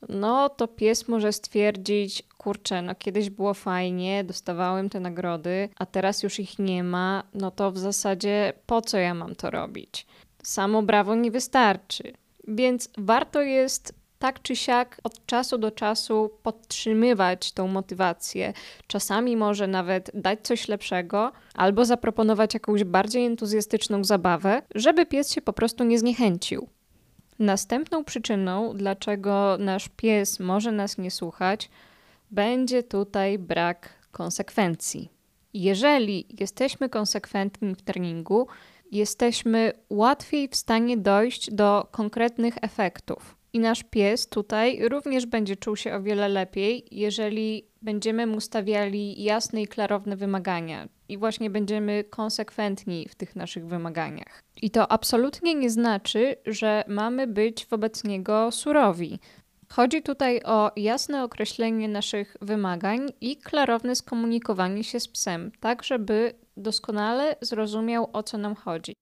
no 0.09 0.49
to 0.49 0.67
pies 0.67 1.07
może 1.07 1.33
stwierdzić, 1.33 2.23
kurczę, 2.37 2.81
no 2.81 2.95
kiedyś 2.95 3.29
było 3.29 3.53
fajnie, 3.53 4.23
dostawałem 4.23 4.89
te 4.89 4.99
nagrody, 4.99 5.69
a 5.77 5.85
teraz 5.85 6.23
już 6.23 6.39
ich 6.39 6.59
nie 6.59 6.83
ma, 6.83 7.23
no 7.33 7.51
to 7.51 7.71
w 7.71 7.77
zasadzie 7.77 8.53
po 8.65 8.81
co 8.81 8.97
ja 8.97 9.13
mam 9.13 9.35
to 9.35 9.49
robić? 9.49 10.05
Samo 10.43 10.81
brawo 10.81 11.15
nie 11.15 11.31
wystarczy. 11.31 12.13
Więc 12.47 12.89
warto 12.97 13.41
jest 13.41 13.93
tak 14.19 14.41
czy 14.41 14.55
siak 14.55 14.97
od 15.03 15.25
czasu 15.25 15.57
do 15.57 15.71
czasu 15.71 16.31
podtrzymywać 16.43 17.51
tą 17.51 17.67
motywację. 17.67 18.53
Czasami 18.87 19.37
może 19.37 19.67
nawet 19.67 20.11
dać 20.13 20.39
coś 20.43 20.67
lepszego, 20.67 21.31
albo 21.55 21.85
zaproponować 21.85 22.53
jakąś 22.53 22.83
bardziej 22.83 23.25
entuzjastyczną 23.25 24.03
zabawę, 24.03 24.61
żeby 24.75 25.05
pies 25.05 25.31
się 25.31 25.41
po 25.41 25.53
prostu 25.53 25.83
nie 25.83 25.99
zniechęcił. 25.99 26.67
Następną 27.39 28.03
przyczyną, 28.03 28.73
dlaczego 28.75 29.57
nasz 29.59 29.89
pies 29.89 30.39
może 30.39 30.71
nas 30.71 30.97
nie 30.97 31.11
słuchać, 31.11 31.69
będzie 32.31 32.83
tutaj 32.83 33.39
brak 33.39 33.89
konsekwencji. 34.11 35.09
Jeżeli 35.53 36.25
jesteśmy 36.39 36.89
konsekwentni 36.89 37.75
w 37.75 37.81
treningu, 37.81 38.47
jesteśmy 38.91 39.71
łatwiej 39.89 40.47
w 40.47 40.55
stanie 40.55 40.97
dojść 40.97 41.51
do 41.51 41.87
konkretnych 41.91 42.55
efektów. 42.61 43.36
I 43.57 43.59
nasz 43.59 43.83
pies 43.83 44.29
tutaj 44.29 44.89
również 44.89 45.25
będzie 45.25 45.55
czuł 45.55 45.75
się 45.75 45.93
o 45.93 46.01
wiele 46.01 46.29
lepiej, 46.29 46.85
jeżeli 46.91 47.67
będziemy 47.81 48.27
mu 48.27 48.41
stawiali 48.41 49.23
jasne 49.23 49.61
i 49.61 49.67
klarowne 49.67 50.15
wymagania 50.15 50.87
i 51.09 51.17
właśnie 51.17 51.49
będziemy 51.49 52.03
konsekwentni 52.03 53.07
w 53.09 53.15
tych 53.15 53.35
naszych 53.35 53.67
wymaganiach. 53.67 54.43
I 54.61 54.69
to 54.69 54.91
absolutnie 54.91 55.55
nie 55.55 55.69
znaczy, 55.69 56.35
że 56.45 56.83
mamy 56.87 57.27
być 57.27 57.65
wobec 57.65 58.03
niego 58.03 58.51
surowi. 58.51 59.19
Chodzi 59.69 60.01
tutaj 60.01 60.41
o 60.45 60.71
jasne 60.75 61.23
określenie 61.23 61.87
naszych 61.87 62.37
wymagań 62.41 63.09
i 63.21 63.37
klarowne 63.37 63.95
skomunikowanie 63.95 64.83
się 64.83 64.99
z 64.99 65.07
psem, 65.07 65.51
tak 65.59 65.83
żeby 65.83 66.33
doskonale 66.57 67.35
zrozumiał 67.41 68.09
o 68.13 68.23
co 68.23 68.37
nam 68.37 68.55
chodzi. 68.55 68.93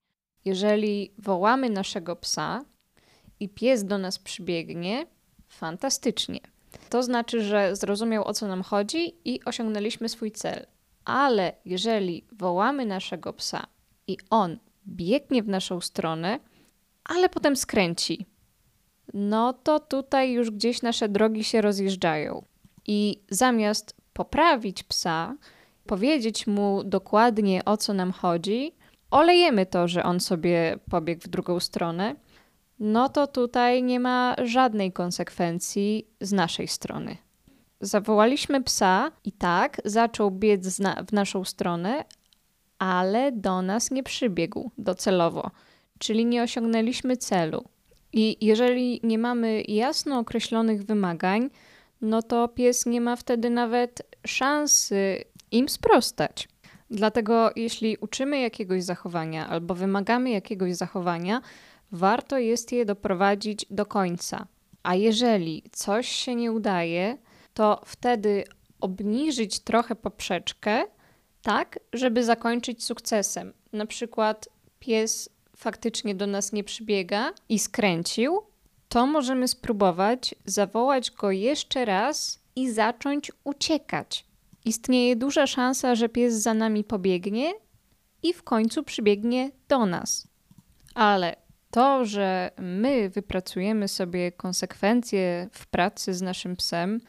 Jeżeli 0.45 1.13
wołamy 1.17 1.69
naszego 1.69 2.15
psa, 2.15 2.65
i 3.39 3.49
pies 3.49 3.83
do 3.85 3.97
nas 3.97 4.19
przybiegnie, 4.19 5.05
fantastycznie. 5.47 6.39
To 6.89 7.03
znaczy, 7.03 7.41
że 7.43 7.75
zrozumiał 7.75 8.27
o 8.27 8.33
co 8.33 8.47
nam 8.47 8.63
chodzi 8.63 9.15
i 9.25 9.39
osiągnęliśmy 9.45 10.09
swój 10.09 10.31
cel. 10.31 10.65
Ale 11.05 11.53
jeżeli 11.65 12.25
wołamy 12.31 12.85
naszego 12.85 13.33
psa 13.33 13.67
i 14.07 14.17
on 14.29 14.57
biegnie 14.87 15.43
w 15.43 15.47
naszą 15.47 15.81
stronę, 15.81 16.39
ale 17.03 17.29
potem 17.29 17.55
skręci, 17.55 18.25
no 19.13 19.53
to 19.53 19.79
tutaj 19.79 20.31
już 20.31 20.51
gdzieś 20.51 20.81
nasze 20.81 21.09
drogi 21.09 21.43
się 21.43 21.61
rozjeżdżają. 21.61 22.45
I 22.87 23.21
zamiast 23.29 23.95
poprawić 24.13 24.83
psa, 24.83 25.35
powiedzieć 25.85 26.47
mu 26.47 26.83
dokładnie 26.83 27.65
o 27.65 27.77
co 27.77 27.93
nam 27.93 28.11
chodzi, 28.11 28.75
olejemy 29.11 29.65
to, 29.65 29.87
że 29.87 30.03
on 30.03 30.19
sobie 30.19 30.79
pobiegł 30.91 31.21
w 31.21 31.27
drugą 31.27 31.59
stronę 31.59 32.15
no 32.79 33.09
to 33.09 33.27
tutaj 33.27 33.83
nie 33.83 33.99
ma 33.99 34.35
żadnej 34.43 34.91
konsekwencji 34.91 36.07
z 36.21 36.31
naszej 36.31 36.67
strony. 36.67 37.17
Zawołaliśmy 37.81 38.63
psa 38.63 39.11
i 39.23 39.31
tak 39.31 39.81
zaczął 39.85 40.31
biec 40.31 40.81
w 41.07 41.13
naszą 41.13 41.43
stronę, 41.43 42.05
ale 42.79 43.31
do 43.31 43.61
nas 43.61 43.91
nie 43.91 44.03
przybiegł 44.03 44.71
docelowo, 44.77 45.51
czyli 45.99 46.25
nie 46.25 46.43
osiągnęliśmy 46.43 47.17
celu. 47.17 47.63
I 48.13 48.37
jeżeli 48.45 48.99
nie 49.03 49.17
mamy 49.17 49.61
jasno 49.61 50.19
określonych 50.19 50.83
wymagań, 50.83 51.49
no 52.01 52.21
to 52.21 52.47
pies 52.47 52.85
nie 52.85 53.01
ma 53.01 53.15
wtedy 53.15 53.49
nawet 53.49 54.01
szansy 54.25 55.23
im 55.51 55.69
sprostać. 55.69 56.47
Dlatego, 56.89 57.51
jeśli 57.55 57.97
uczymy 57.97 58.39
jakiegoś 58.39 58.83
zachowania 58.83 59.47
albo 59.47 59.75
wymagamy 59.75 60.29
jakiegoś 60.29 60.75
zachowania, 60.75 61.41
warto 61.95 62.37
jest 62.37 62.71
je 62.71 62.85
doprowadzić 62.85 63.65
do 63.69 63.85
końca. 63.85 64.47
A 64.83 64.95
jeżeli 64.95 65.63
coś 65.71 66.09
się 66.09 66.35
nie 66.35 66.51
udaje, 66.51 67.17
to 67.53 67.81
wtedy 67.85 68.43
obniżyć 68.81 69.59
trochę 69.59 69.95
poprzeczkę, 69.95 70.83
tak, 71.41 71.79
żeby 71.93 72.23
zakończyć 72.23 72.83
sukcesem. 72.83 73.53
Na 73.73 73.85
przykład 73.85 74.49
pies 74.79 75.29
faktycznie 75.57 76.15
do 76.15 76.27
nas 76.27 76.53
nie 76.53 76.63
przybiega 76.63 77.33
i 77.49 77.59
skręcił, 77.59 78.41
to 78.89 79.05
możemy 79.05 79.47
spróbować 79.47 80.35
zawołać 80.45 81.11
go 81.11 81.31
jeszcze 81.31 81.85
raz 81.85 82.39
i 82.55 82.71
zacząć 82.71 83.31
uciekać. 83.43 84.25
Istnieje 84.65 85.15
duża 85.15 85.47
szansa, 85.47 85.95
że 85.95 86.09
pies 86.09 86.33
za 86.33 86.53
nami 86.53 86.83
pobiegnie 86.83 87.53
i 88.23 88.33
w 88.33 88.43
końcu 88.43 88.83
przybiegnie 88.83 89.51
do 89.67 89.85
nas. 89.85 90.27
Ale 90.95 91.44
to, 91.71 92.05
że 92.05 92.51
my 92.57 93.09
wypracujemy 93.09 93.87
sobie 93.87 94.31
konsekwencje 94.31 95.47
w 95.51 95.67
pracy 95.67 96.13
z 96.13 96.21
naszym 96.21 96.55
psem, 96.55 97.01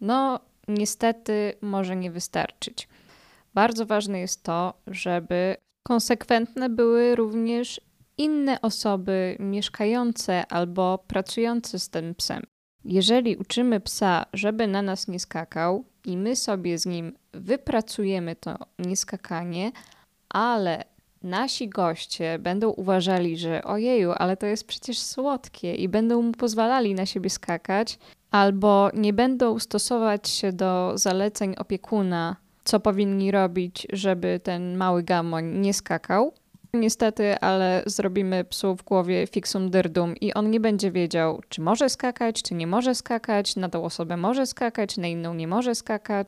no 0.00 0.40
niestety 0.68 1.54
może 1.60 1.96
nie 1.96 2.10
wystarczyć. 2.10 2.88
Bardzo 3.54 3.86
ważne 3.86 4.20
jest 4.20 4.42
to, 4.42 4.74
żeby 4.86 5.56
konsekwentne 5.86 6.68
były 6.68 7.16
również 7.16 7.80
inne 8.18 8.60
osoby 8.60 9.36
mieszkające 9.40 10.46
albo 10.46 11.04
pracujące 11.06 11.78
z 11.78 11.88
tym 11.88 12.14
psem. 12.14 12.42
Jeżeli 12.84 13.36
uczymy 13.36 13.80
psa, 13.80 14.26
żeby 14.32 14.66
na 14.66 14.82
nas 14.82 15.08
nie 15.08 15.20
skakał, 15.20 15.84
i 16.04 16.16
my 16.16 16.36
sobie 16.36 16.78
z 16.78 16.86
nim 16.86 17.18
wypracujemy 17.32 18.36
to 18.36 18.58
nieskakanie, 18.78 19.72
ale 20.28 20.84
nasi 21.22 21.68
goście 21.68 22.38
będą 22.38 22.68
uważali, 22.70 23.38
że 23.38 23.64
ojeju, 23.64 24.12
ale 24.16 24.36
to 24.36 24.46
jest 24.46 24.66
przecież 24.66 24.98
słodkie 24.98 25.74
i 25.74 25.88
będą 25.88 26.22
mu 26.22 26.32
pozwalali 26.32 26.94
na 26.94 27.06
siebie 27.06 27.30
skakać, 27.30 27.98
albo 28.30 28.90
nie 28.94 29.12
będą 29.12 29.58
stosować 29.58 30.28
się 30.28 30.52
do 30.52 30.92
zaleceń 30.94 31.54
opiekuna, 31.58 32.36
co 32.64 32.80
powinni 32.80 33.30
robić, 33.30 33.86
żeby 33.92 34.40
ten 34.42 34.76
mały 34.76 35.02
gamoń 35.02 35.44
nie 35.44 35.74
skakał. 35.74 36.32
Niestety, 36.74 37.38
ale 37.38 37.82
zrobimy 37.86 38.44
psu 38.44 38.76
w 38.76 38.82
głowie 38.82 39.26
fixum 39.26 39.70
dyrdum 39.70 40.16
i 40.16 40.34
on 40.34 40.50
nie 40.50 40.60
będzie 40.60 40.90
wiedział, 40.90 41.40
czy 41.48 41.60
może 41.60 41.88
skakać, 41.88 42.42
czy 42.42 42.54
nie 42.54 42.66
może 42.66 42.94
skakać, 42.94 43.56
na 43.56 43.68
tą 43.68 43.84
osobę 43.84 44.16
może 44.16 44.46
skakać, 44.46 44.96
na 44.96 45.06
inną 45.06 45.34
nie 45.34 45.48
może 45.48 45.74
skakać. 45.74 46.26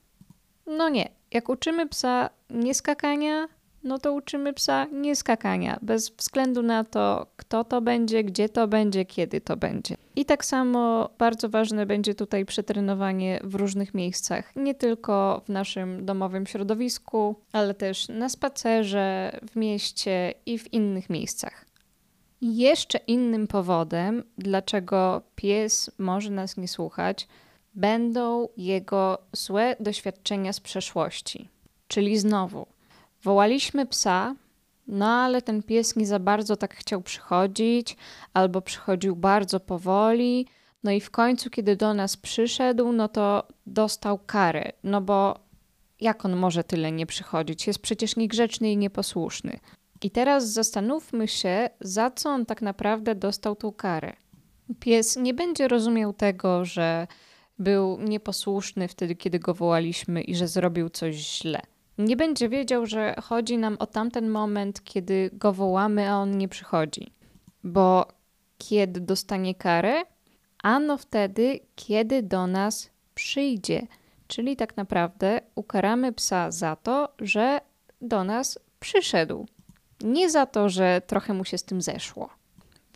No 0.66 0.88
nie. 0.88 1.08
Jak 1.30 1.48
uczymy 1.48 1.88
psa 1.88 2.30
nieskakania, 2.50 3.48
no 3.82 3.98
to 3.98 4.12
uczymy 4.12 4.52
psa 4.52 4.86
nie 4.92 5.16
skakania, 5.16 5.78
bez 5.82 6.10
względu 6.10 6.62
na 6.62 6.84
to, 6.84 7.26
kto 7.36 7.64
to 7.64 7.80
będzie, 7.80 8.24
gdzie 8.24 8.48
to 8.48 8.68
będzie, 8.68 9.04
kiedy 9.04 9.40
to 9.40 9.56
będzie. 9.56 9.96
I 10.16 10.24
tak 10.24 10.44
samo 10.44 11.10
bardzo 11.18 11.48
ważne 11.48 11.86
będzie 11.86 12.14
tutaj 12.14 12.44
przetrenowanie 12.44 13.40
w 13.44 13.54
różnych 13.54 13.94
miejscach, 13.94 14.56
nie 14.56 14.74
tylko 14.74 15.42
w 15.44 15.48
naszym 15.48 16.06
domowym 16.06 16.46
środowisku, 16.46 17.36
ale 17.52 17.74
też 17.74 18.08
na 18.08 18.28
spacerze, 18.28 19.38
w 19.50 19.56
mieście 19.56 20.34
i 20.46 20.58
w 20.58 20.72
innych 20.72 21.10
miejscach. 21.10 21.64
Jeszcze 22.40 22.98
innym 22.98 23.46
powodem, 23.46 24.22
dlaczego 24.38 25.22
pies 25.34 25.90
może 25.98 26.30
nas 26.30 26.56
nie 26.56 26.68
słuchać, 26.68 27.28
będą 27.74 28.48
jego 28.56 29.18
złe 29.32 29.76
doświadczenia 29.80 30.52
z 30.52 30.60
przeszłości. 30.60 31.48
Czyli 31.88 32.18
znowu, 32.18 32.66
wołaliśmy 33.28 33.86
psa, 33.86 34.34
no 34.86 35.06
ale 35.06 35.42
ten 35.42 35.62
pies 35.62 35.96
nie 35.96 36.06
za 36.06 36.18
bardzo 36.18 36.56
tak 36.56 36.74
chciał 36.74 37.00
przychodzić, 37.02 37.96
albo 38.34 38.62
przychodził 38.62 39.16
bardzo 39.16 39.60
powoli. 39.60 40.46
No 40.84 40.90
i 40.90 41.00
w 41.00 41.10
końcu, 41.10 41.50
kiedy 41.50 41.76
do 41.76 41.94
nas 41.94 42.16
przyszedł, 42.16 42.92
no 42.92 43.08
to 43.08 43.48
dostał 43.66 44.18
karę, 44.18 44.72
no 44.84 45.00
bo 45.00 45.38
jak 46.00 46.24
on 46.24 46.36
może 46.36 46.64
tyle 46.64 46.92
nie 46.92 47.06
przychodzić? 47.06 47.66
Jest 47.66 47.78
przecież 47.78 48.16
niegrzeczny 48.16 48.72
i 48.72 48.76
nieposłuszny. 48.76 49.60
I 50.02 50.10
teraz 50.10 50.52
zastanówmy 50.52 51.28
się, 51.28 51.70
za 51.80 52.10
co 52.10 52.30
on 52.30 52.46
tak 52.46 52.62
naprawdę 52.62 53.14
dostał 53.14 53.56
tą 53.56 53.72
karę. 53.72 54.12
Pies 54.80 55.16
nie 55.16 55.34
będzie 55.34 55.68
rozumiał 55.68 56.12
tego, 56.12 56.64
że 56.64 57.06
był 57.58 58.00
nieposłuszny 58.00 58.88
wtedy, 58.88 59.14
kiedy 59.16 59.38
go 59.38 59.54
wołaliśmy 59.54 60.22
i 60.22 60.34
że 60.34 60.48
zrobił 60.48 60.88
coś 60.88 61.14
źle. 61.14 61.62
Nie 61.98 62.16
będzie 62.16 62.48
wiedział, 62.48 62.86
że 62.86 63.14
chodzi 63.22 63.58
nam 63.58 63.76
o 63.78 63.86
tamten 63.86 64.28
moment, 64.30 64.84
kiedy 64.84 65.30
go 65.32 65.52
wołamy, 65.52 66.10
a 66.10 66.16
on 66.16 66.38
nie 66.38 66.48
przychodzi. 66.48 67.12
Bo 67.64 68.08
kiedy 68.58 69.00
dostanie 69.00 69.54
karę? 69.54 70.02
Ano 70.62 70.96
wtedy, 70.96 71.60
kiedy 71.76 72.22
do 72.22 72.46
nas 72.46 72.90
przyjdzie. 73.14 73.86
Czyli 74.26 74.56
tak 74.56 74.76
naprawdę 74.76 75.40
ukaramy 75.54 76.12
psa 76.12 76.50
za 76.50 76.76
to, 76.76 77.08
że 77.20 77.60
do 78.00 78.24
nas 78.24 78.58
przyszedł. 78.80 79.46
Nie 80.00 80.30
za 80.30 80.46
to, 80.46 80.68
że 80.68 81.02
trochę 81.06 81.34
mu 81.34 81.44
się 81.44 81.58
z 81.58 81.64
tym 81.64 81.82
zeszło. 81.82 82.28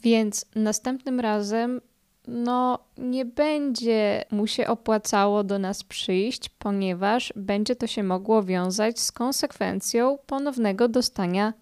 Więc 0.03 0.47
następnym 0.55 1.21
razem 1.21 1.81
no 2.26 2.78
nie 2.98 3.24
będzie 3.24 4.24
mu 4.30 4.46
się 4.46 4.66
opłacało 4.66 5.44
do 5.44 5.58
nas 5.58 5.85
przyjść, 5.85 6.48
ponieważ 6.48 7.32
będzie 7.37 7.76
to 7.76 7.87
się 7.87 8.02
mogło 8.02 8.42
wiązać 8.42 9.00
z 9.00 9.12
konsekwencją 9.12 10.18
ponownego 10.26 10.88
dostania 10.88 11.52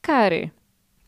kary. 0.00 0.50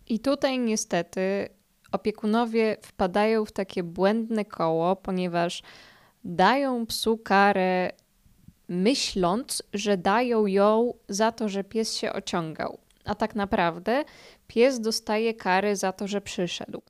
I 0.08 0.20
tutaj 0.20 0.58
niestety 0.58 1.48
opiekunowie 1.92 2.76
wpadają 2.82 3.44
w 3.44 3.52
takie 3.52 3.82
błędne 3.82 4.44
koło, 4.44 4.96
ponieważ 4.96 5.62
dają 6.24 6.86
psu 6.86 7.18
karę 7.18 7.92
myśląc, 8.68 9.62
że 9.72 9.96
dają 9.96 10.46
ją 10.46 10.94
za 11.08 11.32
to, 11.32 11.48
że 11.48 11.64
pies 11.64 11.94
się 11.94 12.12
ociągał. 12.12 12.78
A 13.04 13.14
tak 13.14 13.34
naprawdę 13.34 14.04
pies 14.46 14.80
dostaje 14.80 15.34
karę 15.34 15.76
za 15.76 15.92
to, 15.92 16.08
że 16.08 16.20
przyszedł. 16.20 16.82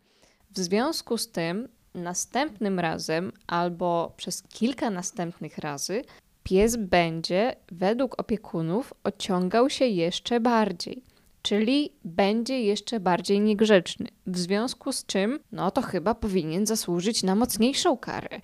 W 0.50 0.58
związku 0.58 1.18
z 1.18 1.32
tym 1.32 1.68
następnym 1.94 2.80
razem 2.80 3.32
albo 3.46 4.12
przez 4.16 4.42
kilka 4.42 4.90
następnych 4.90 5.58
razy 5.58 6.02
pies 6.42 6.76
będzie 6.76 7.56
według 7.72 8.20
opiekunów 8.20 8.94
ociągał 9.04 9.70
się 9.70 9.86
jeszcze 9.86 10.40
bardziej. 10.40 11.02
Czyli 11.42 11.92
będzie 12.04 12.60
jeszcze 12.60 13.00
bardziej 13.00 13.40
niegrzeczny. 13.40 14.08
W 14.26 14.38
związku 14.38 14.92
z 14.92 15.06
czym, 15.06 15.40
no 15.52 15.70
to 15.70 15.82
chyba 15.82 16.14
powinien 16.14 16.66
zasłużyć 16.66 17.22
na 17.22 17.34
mocniejszą 17.34 17.96
karę. 17.96 18.40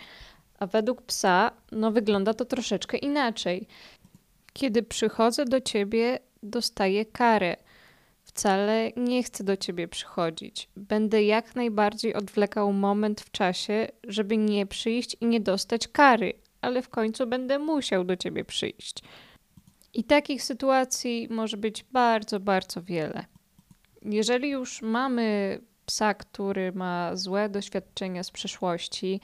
A 0.59 0.67
według 0.67 1.03
psa, 1.03 1.51
no 1.73 1.93
wygląda 1.93 2.35
to 2.35 2.45
troszeczkę 2.45 2.97
inaczej. 2.97 3.67
Kiedy 4.53 4.83
przychodzę 4.83 5.45
do 5.45 5.61
ciebie, 5.61 6.19
dostaję 6.43 7.05
karę 7.07 7.57
wcale 8.39 8.91
nie 8.97 9.23
chcę 9.23 9.45
do 9.45 9.57
ciebie 9.57 9.89
przychodzić. 9.89 10.69
Będę 10.77 11.23
jak 11.23 11.57
najbardziej 11.57 12.15
odwlekał 12.15 12.73
moment 12.73 13.21
w 13.21 13.31
czasie, 13.31 13.89
żeby 14.05 14.37
nie 14.37 14.67
przyjść 14.67 15.17
i 15.21 15.27
nie 15.27 15.41
dostać 15.41 15.89
kary, 15.89 16.33
ale 16.61 16.83
w 16.83 16.89
końcu 16.89 17.27
będę 17.27 17.59
musiał 17.59 18.05
do 18.05 18.17
ciebie 18.17 18.45
przyjść. 18.45 19.03
I 19.95 20.05
takich 20.05 20.43
sytuacji 20.43 21.29
może 21.31 21.57
być 21.57 21.85
bardzo, 21.85 22.41
bardzo 22.41 22.83
wiele. 22.83 23.25
Jeżeli 24.03 24.51
już 24.51 24.83
mamy 24.83 25.59
psa, 25.87 26.15
który 26.15 26.73
ma 26.73 27.17
złe 27.17 27.49
doświadczenia 27.49 28.23
z 28.23 28.31
przeszłości, 28.31 29.21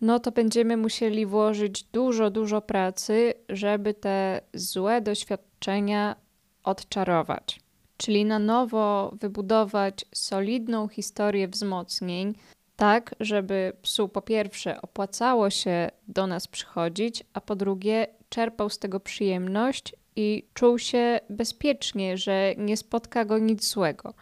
no 0.00 0.20
to 0.20 0.32
będziemy 0.32 0.76
musieli 0.76 1.26
włożyć 1.26 1.82
dużo, 1.82 2.30
dużo 2.30 2.60
pracy, 2.60 3.34
żeby 3.48 3.94
te 3.94 4.40
złe 4.54 5.00
doświadczenia 5.00 6.16
odczarować 6.64 7.62
czyli 7.96 8.24
na 8.24 8.38
nowo 8.38 9.12
wybudować 9.20 10.04
solidną 10.14 10.88
historię 10.88 11.48
wzmocnień, 11.48 12.34
tak 12.76 13.14
żeby 13.20 13.72
psu 13.82 14.08
po 14.08 14.22
pierwsze 14.22 14.82
opłacało 14.82 15.50
się 15.50 15.90
do 16.08 16.26
nas 16.26 16.48
przychodzić, 16.48 17.24
a 17.32 17.40
po 17.40 17.56
drugie 17.56 18.06
czerpał 18.28 18.70
z 18.70 18.78
tego 18.78 19.00
przyjemność 19.00 19.94
i 20.16 20.46
czuł 20.54 20.78
się 20.78 21.20
bezpiecznie, 21.30 22.18
że 22.18 22.54
nie 22.58 22.76
spotka 22.76 23.24
go 23.24 23.38
nic 23.38 23.68
złego. 23.68 24.14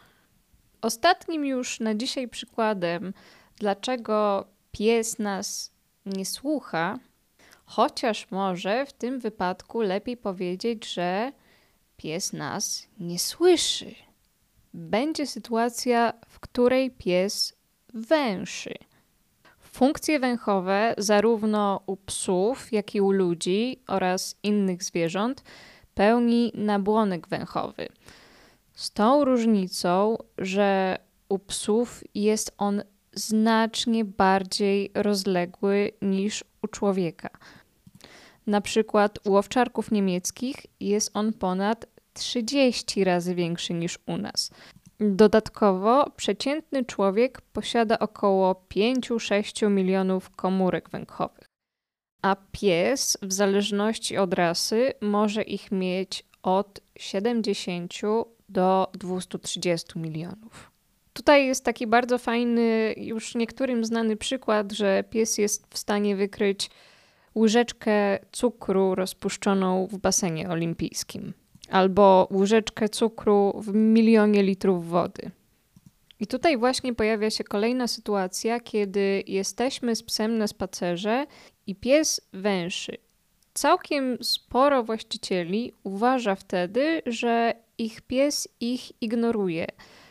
Ostatnim 0.82 1.44
już 1.44 1.80
na 1.80 1.94
dzisiaj 1.94 2.28
przykładem, 2.28 3.12
dlaczego 3.56 4.46
pies 4.72 5.18
nas 5.18 5.72
nie 6.06 6.26
słucha, 6.26 6.98
chociaż 7.64 8.30
może 8.30 8.86
w 8.86 8.92
tym 8.92 9.20
wypadku 9.20 9.80
lepiej 9.80 10.16
powiedzieć, 10.16 10.92
że 10.92 11.32
pies 12.00 12.32
nas 12.32 12.86
nie 13.00 13.18
słyszy. 13.18 13.94
Będzie 14.74 15.26
sytuacja, 15.26 16.12
w 16.28 16.40
której 16.40 16.90
pies 16.90 17.54
węszy. 17.94 18.74
Funkcje 19.58 20.20
węchowe, 20.20 20.94
zarówno 20.98 21.80
u 21.86 21.96
psów, 21.96 22.72
jak 22.72 22.94
i 22.94 23.00
u 23.00 23.10
ludzi 23.10 23.82
oraz 23.86 24.36
innych 24.42 24.82
zwierząt, 24.82 25.42
pełni 25.94 26.52
nabłonek 26.54 27.28
węchowy. 27.28 27.88
Z 28.74 28.90
tą 28.90 29.24
różnicą, 29.24 30.16
że 30.38 30.98
u 31.28 31.38
psów 31.38 32.04
jest 32.14 32.54
on 32.58 32.82
znacznie 33.12 34.04
bardziej 34.04 34.90
rozległy 34.94 35.92
niż 36.02 36.44
u 36.62 36.66
człowieka. 36.66 37.30
Na 38.50 38.60
przykład 38.60 39.18
u 39.26 39.36
owczarków 39.36 39.90
niemieckich 39.90 40.56
jest 40.80 41.10
on 41.14 41.32
ponad 41.32 41.86
30 42.12 43.04
razy 43.04 43.34
większy 43.34 43.74
niż 43.74 43.98
u 44.06 44.16
nas. 44.16 44.50
Dodatkowo 45.00 46.10
przeciętny 46.16 46.84
człowiek 46.84 47.40
posiada 47.40 47.98
około 47.98 48.66
5-6 48.74 49.70
milionów 49.70 50.30
komórek 50.30 50.90
węchowych, 50.90 51.46
a 52.22 52.36
pies 52.52 53.18
w 53.22 53.32
zależności 53.32 54.16
od 54.16 54.34
rasy 54.34 54.92
może 55.00 55.42
ich 55.42 55.72
mieć 55.72 56.24
od 56.42 56.80
70 56.98 57.94
do 58.48 58.90
230 58.92 59.98
milionów. 59.98 60.70
Tutaj 61.12 61.46
jest 61.46 61.64
taki 61.64 61.86
bardzo 61.86 62.18
fajny, 62.18 62.94
już 62.96 63.34
niektórym 63.34 63.84
znany 63.84 64.16
przykład, 64.16 64.72
że 64.72 65.04
pies 65.10 65.38
jest 65.38 65.66
w 65.74 65.78
stanie 65.78 66.16
wykryć 66.16 66.70
łyżeczkę 67.36 68.18
cukru 68.32 68.94
rozpuszczoną 68.94 69.86
w 69.86 69.98
basenie 69.98 70.48
olimpijskim 70.48 71.32
albo 71.70 72.28
łyżeczkę 72.30 72.88
cukru 72.88 73.60
w 73.60 73.74
milionie 73.74 74.42
litrów 74.42 74.88
wody. 74.88 75.30
I 76.20 76.26
tutaj 76.26 76.58
właśnie 76.58 76.94
pojawia 76.94 77.30
się 77.30 77.44
kolejna 77.44 77.86
sytuacja, 77.86 78.60
kiedy 78.60 79.22
jesteśmy 79.26 79.96
z 79.96 80.02
psem 80.02 80.38
na 80.38 80.46
spacerze 80.46 81.26
i 81.66 81.76
pies 81.76 82.20
węszy. 82.32 82.96
Całkiem 83.54 84.18
sporo 84.22 84.82
właścicieli 84.82 85.72
uważa 85.84 86.34
wtedy, 86.34 87.02
że 87.06 87.54
ich 87.78 88.00
pies 88.00 88.48
ich 88.60 89.02
ignoruje. 89.02 89.66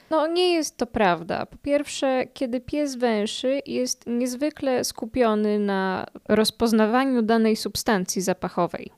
No, 0.10 0.28
nie 0.28 0.54
jest 0.54 0.78
to 0.78 0.88
prawda. 0.88 1.46
Po 1.46 1.58
pierwsze, 1.58 2.28
kiedy 2.34 2.62
pies 2.62 2.96
węszy, 2.96 3.62
jest 3.66 4.04
niezwykle 4.08 4.84
skupiony 4.84 5.60
na 5.60 6.06
rozpoznawaniu 6.28 7.22
danej 7.22 7.56
substancji 7.56 8.22
zapachowej. 8.22 8.92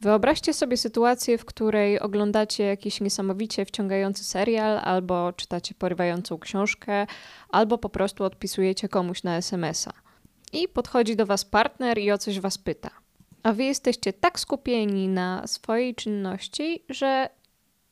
Wyobraźcie 0.00 0.54
sobie 0.54 0.76
sytuację, 0.76 1.38
w 1.38 1.44
której 1.44 2.00
oglądacie 2.00 2.64
jakiś 2.64 3.00
niesamowicie 3.00 3.64
wciągający 3.64 4.24
serial, 4.24 4.78
albo 4.78 5.32
czytacie 5.32 5.74
porywającą 5.74 6.38
książkę, 6.38 7.06
albo 7.48 7.78
po 7.78 7.88
prostu 7.88 8.24
odpisujecie 8.24 8.88
komuś 8.88 9.22
na 9.22 9.36
SMS-a. 9.36 9.92
I 10.52 10.68
podchodzi 10.68 11.16
do 11.16 11.26
was 11.26 11.44
partner 11.44 11.98
i 11.98 12.10
o 12.10 12.18
coś 12.18 12.40
was 12.40 12.58
pyta. 12.58 12.90
A 13.42 13.52
wy 13.52 13.64
jesteście 13.64 14.12
tak 14.12 14.40
skupieni 14.40 15.08
na 15.08 15.46
swojej 15.46 15.94
czynności, 15.94 16.84
że 16.88 17.28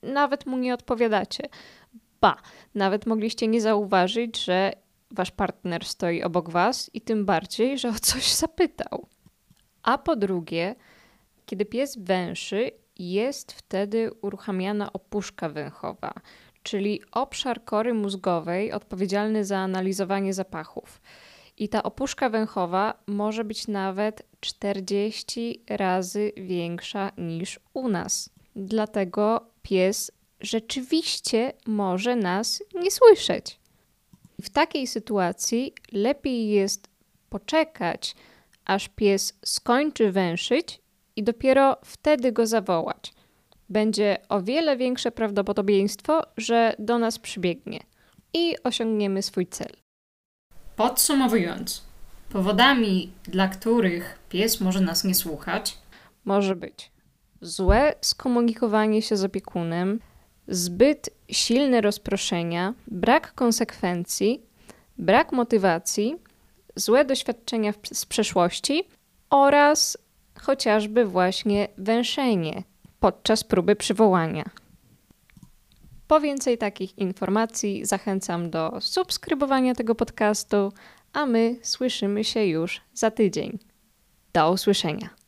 nawet 0.03 0.47
mu 0.47 0.59
nie 0.59 0.75
odpowiadacie. 0.75 1.49
Ba, 2.23 2.37
nawet 2.75 3.07
mogliście 3.07 3.49
nie 3.49 3.61
zauważyć, 3.61 4.45
że 4.45 4.73
wasz 5.11 5.31
partner 5.31 5.85
stoi 5.85 6.23
obok 6.23 6.51
was 6.51 6.91
i 6.95 7.01
tym 7.01 7.25
bardziej, 7.25 7.79
że 7.79 7.89
o 7.89 7.95
coś 7.95 8.33
zapytał. 8.33 9.07
A 9.83 9.99
po 9.99 10.17
drugie, 10.17 10.75
kiedy 11.47 11.65
pies 11.65 11.99
węszy, 11.99 12.71
jest 12.99 13.53
wtedy 13.53 14.11
uruchamiana 14.23 14.93
opuszka 14.93 15.49
węchowa, 15.49 16.13
czyli 16.63 17.01
obszar 17.13 17.65
kory 17.65 17.95
mózgowej 17.95 18.73
odpowiedzialny 18.73 19.45
za 19.45 19.59
analizowanie 19.59 20.35
zapachów. 20.35 21.01
I 21.59 21.69
ta 21.69 21.83
opuszka 21.83 22.29
węchowa 22.29 22.95
może 23.07 23.45
być 23.45 23.69
nawet 23.69 24.23
40 24.41 25.65
razy 25.71 26.33
większa 26.37 27.13
niż 27.19 27.61
u 27.75 27.89
nas. 27.89 28.31
Dlatego 28.57 29.47
pies 29.63 30.13
rzeczywiście 30.43 31.53
może 31.67 32.17
nas 32.17 32.63
nie 32.75 32.91
słyszeć. 32.91 33.61
W 34.43 34.51
takiej 34.51 34.87
sytuacji 34.87 35.75
lepiej 35.93 36.49
jest 36.49 36.89
poczekać, 37.31 38.15
aż 38.65 38.89
pies 38.89 39.39
skończy 39.45 40.13
węszyć 40.13 40.81
i 41.17 41.23
dopiero 41.23 41.77
wtedy 41.85 42.33
go 42.33 42.47
zawołać. 42.47 43.13
Będzie 43.69 44.17
o 44.29 44.43
wiele 44.43 44.77
większe 44.77 45.13
prawdopodobieństwo, 45.13 46.23
że 46.37 46.75
do 46.79 46.99
nas 46.99 47.19
przybiegnie 47.19 47.81
i 48.35 48.55
osiągniemy 48.65 49.23
swój 49.23 49.47
cel. 49.47 49.73
Podsumowując, 50.77 51.83
powodami, 52.33 53.13
dla 53.25 53.49
których 53.49 54.19
pies 54.29 54.61
może 54.61 54.81
nas 54.81 55.05
nie 55.05 55.15
słuchać, 55.15 55.79
może 56.25 56.57
być 56.57 56.93
złe 57.43 57.95
skomunikowanie 58.01 59.03
się 59.03 59.17
z 59.17 59.25
opiekunem, 59.25 60.01
zbyt 60.53 61.11
silne 61.31 61.81
rozproszenia, 61.81 62.75
brak 62.87 63.35
konsekwencji, 63.35 64.43
brak 64.99 65.33
motywacji, 65.33 66.17
złe 66.77 67.05
doświadczenia 67.05 67.73
z 67.93 68.07
przeszłości 68.07 68.85
oraz 69.31 69.99
chociażby 70.41 71.05
właśnie 71.05 71.69
węszenie 71.79 72.63
podczas 73.01 73.45
próby 73.45 73.77
przywołania. 73.77 74.45
Po 76.09 76.21
więcej 76.21 76.59
takich 76.59 76.99
informacji 76.99 77.85
zachęcam 77.85 78.51
do 78.51 78.81
subskrybowania 78.81 79.75
tego 79.75 79.95
podcastu, 79.95 80.73
a 81.13 81.27
my 81.27 81.57
słyszymy 81.63 82.25
się 82.25 82.45
już 82.45 82.81
za 82.95 83.11
tydzień. 83.11 83.59
Do 84.33 84.53
usłyszenia. 84.53 85.22